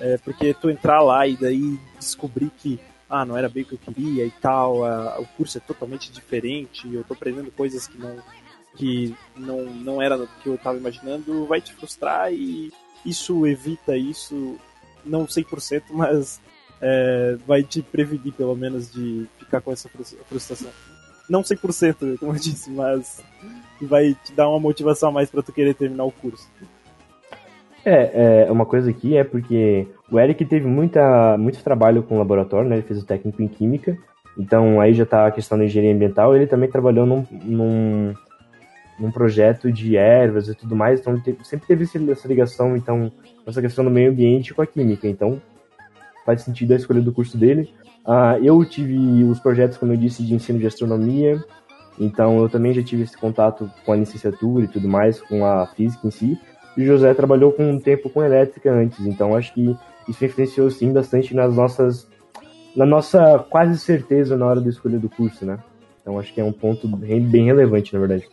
É, 0.00 0.16
porque 0.18 0.54
tu 0.54 0.70
entrar 0.70 1.02
lá 1.02 1.26
e 1.26 1.36
daí 1.36 1.78
descobrir 1.98 2.50
que 2.58 2.80
ah, 3.08 3.24
não 3.24 3.36
era 3.36 3.48
bem 3.48 3.62
o 3.62 3.66
que 3.66 3.74
eu 3.74 3.78
queria 3.78 4.24
e 4.24 4.30
tal, 4.30 4.84
a, 4.84 5.20
o 5.20 5.26
curso 5.36 5.58
é 5.58 5.60
totalmente 5.60 6.10
diferente, 6.10 6.92
eu 6.92 7.04
tô 7.04 7.14
aprendendo 7.14 7.50
coisas 7.50 7.86
que 7.86 7.98
não 7.98 8.16
que 8.76 9.14
não, 9.36 9.64
não 9.66 10.02
era 10.02 10.16
o 10.16 10.26
que 10.42 10.48
eu 10.48 10.58
tava 10.58 10.76
imaginando, 10.76 11.46
vai 11.46 11.60
te 11.60 11.72
frustrar 11.72 12.32
e 12.32 12.72
isso 13.06 13.46
evita 13.46 13.96
isso, 13.96 14.56
não 15.04 15.26
100%, 15.26 15.84
mas 15.90 16.40
é, 16.86 17.36
vai 17.46 17.62
te 17.62 17.80
prevenir 17.80 18.34
pelo 18.34 18.54
menos 18.54 18.92
de 18.92 19.26
ficar 19.38 19.62
com 19.62 19.72
essa 19.72 19.88
frustração. 20.28 20.68
Não 21.30 21.40
100%, 21.40 22.18
como 22.18 22.32
eu 22.32 22.36
disse, 22.36 22.70
mas 22.70 23.24
vai 23.80 24.14
te 24.22 24.34
dar 24.34 24.50
uma 24.50 24.60
motivação 24.60 25.08
a 25.08 25.12
mais 25.12 25.30
para 25.30 25.42
tu 25.42 25.50
querer 25.50 25.74
terminar 25.74 26.04
o 26.04 26.12
curso. 26.12 26.46
É, 27.86 28.44
é, 28.46 28.52
uma 28.52 28.66
coisa 28.66 28.90
aqui 28.90 29.16
é 29.16 29.24
porque 29.24 29.88
o 30.10 30.20
Eric 30.20 30.44
teve 30.44 30.66
muita, 30.66 31.38
muito 31.38 31.64
trabalho 31.64 32.02
com 32.02 32.16
o 32.16 32.18
laboratório, 32.18 32.68
né? 32.68 32.76
Ele 32.76 32.86
fez 32.86 33.02
o 33.02 33.06
técnico 33.06 33.42
em 33.42 33.48
química, 33.48 33.96
então 34.36 34.78
aí 34.78 34.92
já 34.92 35.06
tá 35.06 35.26
a 35.26 35.30
questão 35.30 35.56
da 35.56 35.64
engenharia 35.64 35.94
ambiental. 35.94 36.36
Ele 36.36 36.46
também 36.46 36.70
trabalhou 36.70 37.06
num, 37.06 37.26
num, 37.30 38.14
num 38.98 39.10
projeto 39.10 39.72
de 39.72 39.96
ervas 39.96 40.48
e 40.48 40.54
tudo 40.54 40.76
mais, 40.76 41.00
então 41.00 41.18
sempre 41.42 41.66
teve 41.66 41.84
essa 42.12 42.28
ligação, 42.28 42.76
então, 42.76 43.10
essa 43.46 43.62
questão 43.62 43.84
do 43.84 43.90
meio 43.90 44.10
ambiente 44.10 44.52
com 44.52 44.60
a 44.60 44.66
química. 44.66 45.08
Então, 45.08 45.40
faz 46.24 46.42
sentido 46.42 46.72
a 46.72 46.76
escolha 46.76 47.00
do 47.00 47.12
curso 47.12 47.36
dele. 47.36 47.70
Uh, 48.06 48.42
eu 48.42 48.64
tive 48.64 49.24
os 49.24 49.40
projetos, 49.40 49.78
como 49.78 49.92
eu 49.92 49.96
disse, 49.96 50.22
de 50.22 50.34
ensino 50.34 50.58
de 50.58 50.66
astronomia, 50.66 51.42
então 51.98 52.38
eu 52.38 52.48
também 52.48 52.74
já 52.74 52.82
tive 52.82 53.02
esse 53.02 53.16
contato 53.16 53.70
com 53.84 53.92
a 53.92 53.96
licenciatura 53.96 54.64
e 54.64 54.68
tudo 54.68 54.88
mais, 54.88 55.20
com 55.22 55.44
a 55.44 55.66
física 55.68 56.06
em 56.06 56.10
si. 56.10 56.38
e 56.76 56.82
o 56.82 56.86
José 56.86 57.14
trabalhou 57.14 57.52
com 57.52 57.70
um 57.70 57.80
tempo 57.80 58.10
com 58.10 58.22
elétrica 58.22 58.72
antes, 58.72 59.06
então 59.06 59.34
acho 59.34 59.54
que 59.54 59.76
isso 60.08 60.24
influenciou 60.24 60.70
sim 60.70 60.92
bastante 60.92 61.34
nas 61.34 61.54
nossas 61.56 62.06
na 62.76 62.84
nossa 62.84 63.38
quase 63.48 63.78
certeza 63.78 64.36
na 64.36 64.46
hora 64.46 64.60
da 64.60 64.68
escolha 64.68 64.98
do 64.98 65.08
curso, 65.08 65.46
né? 65.46 65.58
Então 66.02 66.18
acho 66.18 66.34
que 66.34 66.40
é 66.40 66.44
um 66.44 66.52
ponto 66.52 66.86
bem, 66.88 67.20
bem 67.20 67.46
relevante, 67.46 67.94
na 67.94 68.00
verdade. 68.00 68.28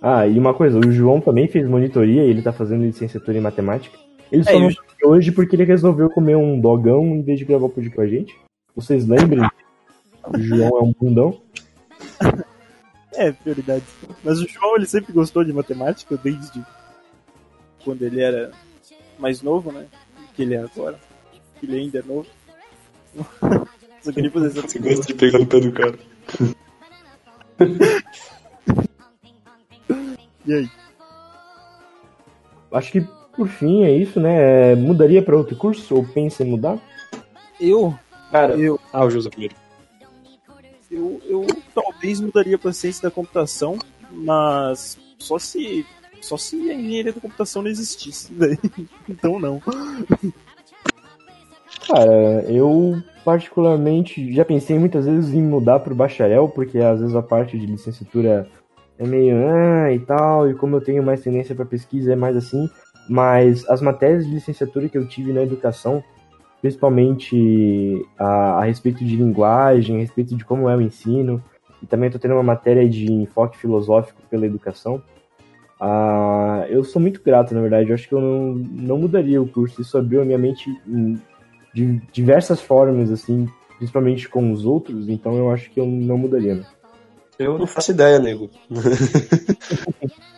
Ah, 0.00 0.26
e 0.26 0.38
uma 0.38 0.54
coisa, 0.54 0.78
o 0.78 0.92
João 0.92 1.20
também 1.20 1.48
fez 1.48 1.68
monitoria 1.68 2.22
ele 2.22 2.42
tá 2.42 2.52
fazendo 2.52 2.84
licenciatura 2.84 3.36
em 3.36 3.40
matemática. 3.40 3.98
Ele 4.30 4.44
só 4.44 4.50
É, 4.50 4.58
não 4.58 4.70
hoje 5.04 5.32
porque 5.32 5.56
ele 5.56 5.64
resolveu 5.64 6.10
comer 6.10 6.36
um 6.36 6.60
dogão 6.60 7.04
em 7.06 7.22
vez 7.22 7.38
de 7.38 7.44
gravar 7.44 7.66
o 7.66 7.68
podcast 7.68 7.96
com 7.96 8.02
a 8.02 8.06
gente. 8.06 8.36
Vocês 8.74 9.06
lembrem? 9.06 9.48
O 10.26 10.38
João 10.38 10.78
é 10.78 10.82
um 10.82 10.92
bundão. 10.92 11.40
É, 13.16 13.30
prioridade. 13.30 13.84
Mas 14.24 14.40
o 14.40 14.48
João, 14.48 14.74
ele 14.74 14.86
sempre 14.86 15.12
gostou 15.12 15.44
de 15.44 15.52
matemática, 15.52 16.16
desde 16.16 16.64
quando 17.84 18.02
ele 18.02 18.20
era 18.20 18.50
mais 19.20 19.40
novo, 19.40 19.70
né? 19.70 19.86
Que 20.34 20.42
ele 20.42 20.54
é 20.54 20.64
agora. 20.64 20.98
Que 21.60 21.66
ele 21.66 21.78
ainda 21.78 22.00
é 22.00 22.02
novo. 22.02 22.26
Só 24.02 24.10
queria 24.10 24.32
fazer 24.32 24.48
essa 24.48 24.62
Você 24.62 24.78
gosta 24.80 25.06
de 25.06 25.14
pegar 25.14 25.38
no 25.38 25.46
pé 25.46 25.60
do 25.60 25.72
cara. 25.72 25.98
E 30.46 30.52
aí? 30.52 30.70
Acho 32.70 32.92
que 32.92 33.06
por 33.36 33.48
fim 33.48 33.84
é 33.84 33.90
isso, 33.96 34.20
né? 34.20 34.72
É, 34.72 34.74
Mudaria 34.74 35.22
para 35.22 35.36
outro 35.36 35.56
curso 35.56 35.94
ou 35.94 36.04
pensa 36.04 36.42
em 36.42 36.50
mudar? 36.50 36.78
Eu, 37.60 37.94
Cara, 38.30 38.56
eu, 38.56 38.80
ah, 38.92 39.04
o 39.04 39.10
José 39.10 39.30
primeiro. 39.30 39.54
eu, 40.90 41.20
eu 41.24 41.46
talvez 41.74 42.20
mudaria 42.20 42.58
pra 42.58 42.72
ciência 42.72 43.02
da 43.02 43.10
computação, 43.10 43.78
mas 44.10 44.98
só 45.18 45.38
se 45.38 45.86
só 46.20 46.38
se 46.38 46.56
a 46.70 46.74
engenharia 46.74 47.12
da 47.12 47.20
computação 47.20 47.62
não 47.62 47.70
existisse. 47.70 48.32
Daí. 48.32 48.58
Então 49.08 49.38
não. 49.38 49.60
Cara, 51.86 52.44
eu 52.48 53.02
particularmente 53.24 54.32
já 54.32 54.44
pensei 54.44 54.78
muitas 54.78 55.06
vezes 55.06 55.34
em 55.34 55.42
mudar 55.42 55.80
pro 55.80 55.94
bacharel, 55.94 56.48
porque 56.48 56.78
às 56.78 57.00
vezes 57.00 57.14
a 57.14 57.22
parte 57.22 57.58
de 57.58 57.66
licenciatura 57.66 58.48
é 58.98 59.06
meio 59.06 59.36
ah, 59.48 59.92
e 59.92 59.98
tal, 59.98 60.50
e 60.50 60.54
como 60.54 60.76
eu 60.76 60.80
tenho 60.80 61.02
mais 61.02 61.20
tendência 61.20 61.54
para 61.54 61.64
pesquisa 61.64 62.12
é 62.12 62.16
mais 62.16 62.36
assim, 62.36 62.68
mas 63.08 63.68
as 63.68 63.80
matérias 63.80 64.26
de 64.26 64.32
licenciatura 64.32 64.88
que 64.88 64.96
eu 64.96 65.06
tive 65.06 65.32
na 65.32 65.42
educação, 65.42 66.02
principalmente 66.60 68.04
a, 68.18 68.60
a 68.60 68.64
respeito 68.64 69.04
de 69.04 69.16
linguagem, 69.16 69.96
a 69.96 70.00
respeito 70.00 70.34
de 70.34 70.44
como 70.44 70.68
é 70.68 70.76
o 70.76 70.80
ensino, 70.80 71.42
e 71.82 71.86
também 71.86 72.06
estou 72.06 72.20
tendo 72.20 72.34
uma 72.34 72.42
matéria 72.42 72.88
de 72.88 73.12
enfoque 73.12 73.58
filosófico 73.58 74.22
pela 74.30 74.46
educação, 74.46 75.02
ah, 75.80 76.64
eu 76.68 76.82
sou 76.84 77.02
muito 77.02 77.20
grato, 77.22 77.54
na 77.54 77.60
verdade. 77.60 77.90
Eu 77.90 77.94
acho 77.94 78.08
que 78.08 78.14
eu 78.14 78.20
não, 78.20 78.54
não 78.54 78.98
mudaria 78.98 79.42
o 79.42 79.48
curso. 79.48 79.82
Isso 79.82 79.98
abriu 79.98 80.22
a 80.22 80.24
minha 80.24 80.38
mente 80.38 80.70
de 81.74 82.00
diversas 82.12 82.60
formas, 82.60 83.10
assim, 83.10 83.46
principalmente 83.76 84.28
com 84.28 84.50
os 84.52 84.64
outros. 84.64 85.08
Então 85.08 85.36
eu 85.36 85.50
acho 85.50 85.70
que 85.70 85.78
eu 85.78 85.86
não 85.86 86.16
mudaria. 86.16 86.54
Né? 86.54 86.64
Eu 87.38 87.58
não 87.58 87.66
faço 87.66 87.90
ideia, 87.90 88.18
nego. 88.18 88.48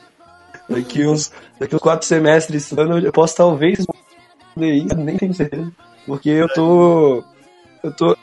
daqui, 0.68 1.06
uns, 1.06 1.32
daqui 1.58 1.74
uns 1.74 1.82
quatro 1.82 2.06
semestres 2.06 2.70
eu 2.72 3.12
posso 3.12 3.36
talvez 3.36 3.78
isso, 3.78 4.96
nem 4.96 5.16
tenho 5.16 5.34
certeza. 5.34 5.70
Porque 6.06 6.30
eu 6.30 6.48
tô. 6.48 7.24
Eu 7.82 7.92
tô 7.92 8.16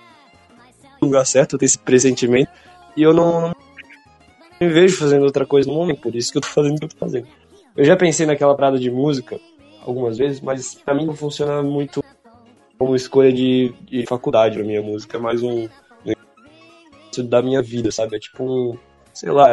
no 1.02 1.08
lugar 1.08 1.26
certo, 1.26 1.54
eu 1.54 1.60
tenho 1.60 1.68
esse 1.68 1.78
pressentimento. 1.78 2.50
E 2.96 3.04
eu 3.04 3.14
não, 3.14 3.42
não 3.42 3.56
me 4.60 4.70
vejo 4.70 4.98
fazendo 4.98 5.24
outra 5.26 5.46
coisa 5.46 5.70
no 5.70 5.76
momento, 5.76 6.02
por 6.02 6.16
isso 6.16 6.32
que 6.32 6.38
eu 6.38 6.42
tô 6.42 6.48
fazendo 6.48 6.76
o 6.76 6.80
que 6.80 6.86
eu 6.86 6.90
tô 6.90 6.98
fazendo. 6.98 7.28
Eu 7.76 7.86
já 7.86 7.96
pensei 7.96 8.26
naquela 8.26 8.56
parada 8.56 8.80
de 8.80 8.90
música 8.90 9.40
algumas 9.86 10.18
vezes, 10.18 10.40
mas 10.42 10.76
pra 10.76 10.94
mim 10.94 11.06
não 11.06 11.16
funciona 11.16 11.62
muito 11.62 12.04
como 12.78 12.96
escolha 12.96 13.32
de, 13.32 13.74
de 13.82 14.06
faculdade 14.06 14.58
na 14.58 14.64
minha 14.64 14.82
música, 14.82 15.18
é 15.18 15.20
mais 15.20 15.42
um 15.42 15.68
negócio 16.06 17.24
da 17.24 17.42
minha 17.42 17.62
vida, 17.62 17.92
sabe? 17.92 18.16
É 18.16 18.20
tipo 18.20 18.44
um, 18.44 18.78
sei 19.14 19.32
lá. 19.32 19.48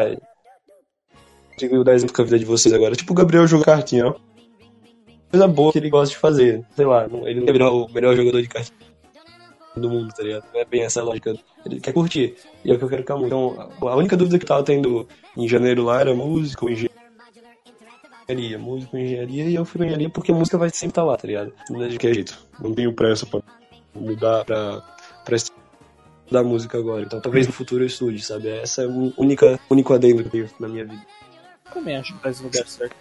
Consigo 1.61 1.85
dar 1.85 1.95
exemplo 1.95 2.15
com 2.15 2.23
a 2.23 2.25
vida 2.25 2.39
de 2.39 2.45
vocês 2.45 2.75
agora. 2.75 2.97
Tipo 2.97 3.13
o 3.13 3.17
Gabriel 3.17 3.47
jogar 3.47 3.65
cartinha, 3.67 4.07
ó. 4.09 4.15
Coisa 5.31 5.47
boa 5.47 5.71
que 5.73 5.79
ele 5.79 5.91
gosta 5.91 6.13
de 6.13 6.21
fazer, 6.21 6.65
sei 6.75 6.85
lá, 6.85 7.07
ele 7.25 7.41
não 7.41 7.67
é 7.67 7.71
o 7.71 7.89
melhor 7.89 8.17
jogador 8.17 8.43
de 8.43 8.49
cartinha 8.49 8.79
do 9.77 9.89
mundo, 9.89 10.13
tá 10.13 10.25
ligado? 10.25 10.45
Não 10.53 10.61
é 10.61 10.65
bem 10.65 10.83
essa 10.83 11.03
lógica. 11.03 11.37
Ele 11.65 11.79
quer 11.81 11.93
curtir. 11.93 12.35
E 12.65 12.71
é 12.73 12.75
o 12.75 12.79
que 12.79 12.85
eu 12.85 12.89
quero 12.89 13.05
música. 13.17 13.27
Então, 13.27 13.89
a 13.89 13.97
única 13.97 14.17
dúvida 14.17 14.39
que 14.39 14.45
eu 14.45 14.49
tava 14.49 14.65
tendo 14.65 15.07
em 15.37 15.47
janeiro 15.47 15.85
lá 15.85 16.01
era 16.01 16.13
música 16.15 16.65
ou 16.65 16.71
engenharia. 16.71 18.59
Música 18.59 18.97
ou 18.97 19.03
engenharia. 19.03 19.45
E 19.45 19.55
eu 19.55 19.65
fui 19.65 19.83
engenharia 19.83 20.11
porque 20.11 20.33
a 20.33 20.35
música 20.35 20.59
vai 20.59 20.69
sempre 20.71 20.89
estar 20.89 21.05
lá, 21.05 21.17
tá 21.17 21.29
ligado? 21.29 21.53
Não 21.71 21.81
é 21.83 21.89
de 21.89 21.97
que 21.97 22.13
jeito. 22.13 22.37
Não 22.59 22.75
tenho 22.75 22.93
pressa 22.93 23.25
pra 23.25 23.41
mudar 23.95 24.45
pra, 24.45 24.83
pra 25.25 25.37
estudar 25.37 26.43
música 26.43 26.77
agora. 26.77 27.03
Então 27.03 27.21
talvez 27.21 27.47
no 27.47 27.53
futuro 27.53 27.85
eu 27.85 27.87
estude, 27.87 28.21
sabe? 28.21 28.49
Essa 28.49 28.83
é 28.83 28.87
o 28.89 29.13
única, 29.17 29.61
único 29.71 29.95
adendo 29.95 30.25
que 30.25 30.27
eu 30.27 30.33
tenho 30.33 30.51
na 30.59 30.67
minha 30.67 30.85
vida. 30.85 31.03
Também 31.73 31.97
acho 31.97 32.15
que 32.15 32.21
faz 32.23 32.41
no 32.41 32.47
lugar 32.47 32.67
certo. 32.67 32.95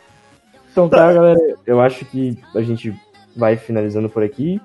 Então 0.72 0.88
tá, 0.88 1.12
galera. 1.12 1.40
Eu 1.66 1.82
acho 1.82 2.06
que 2.06 2.38
a 2.56 2.62
gente 2.62 2.94
vai 3.36 3.56
finalizando 3.58 4.10
por 4.10 4.24
aqui. 4.24 4.62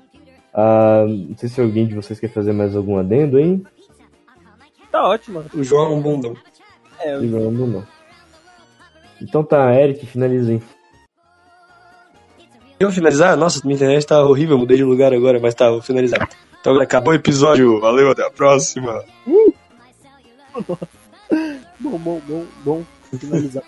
Ah, 0.52 1.04
não 1.08 1.36
sei 1.36 1.48
se 1.48 1.60
alguém 1.60 1.86
de 1.86 1.94
vocês 1.94 2.20
quer 2.20 2.28
fazer 2.28 2.52
mais 2.52 2.76
algum 2.76 2.98
adendo, 2.98 3.38
hein? 3.38 3.64
Tá 4.92 5.08
ótimo. 5.08 5.44
O 5.52 5.64
João 5.64 5.86
é 5.86 5.96
um 5.96 6.00
bundão. 6.00 6.36
É, 7.00 7.14
eu- 7.16 7.22
Não, 7.22 7.50
não, 7.50 7.66
não. 7.66 7.86
Então 9.20 9.42
tá, 9.42 9.74
Eric, 9.74 10.06
finaliza 10.06 10.52
aí. 10.52 10.62
Eu 12.78 12.88
vou 12.88 12.94
finalizar? 12.94 13.36
Nossa, 13.36 13.60
minha 13.64 13.74
internet 13.76 14.06
tá 14.06 14.22
horrível, 14.22 14.58
mudei 14.58 14.76
de 14.76 14.84
lugar 14.84 15.12
agora, 15.12 15.40
mas 15.40 15.54
tá, 15.54 15.70
vou 15.70 15.80
finalizar. 15.80 16.28
Então 16.60 16.78
acabou 16.80 17.12
o 17.12 17.16
episódio, 17.16 17.80
valeu, 17.80 18.10
até 18.10 18.26
a 18.26 18.30
próxima. 18.30 19.02
bom, 21.80 21.98
bom, 21.98 22.20
bom, 22.26 22.44
bom 22.64 22.84
finalizar. 23.18 23.62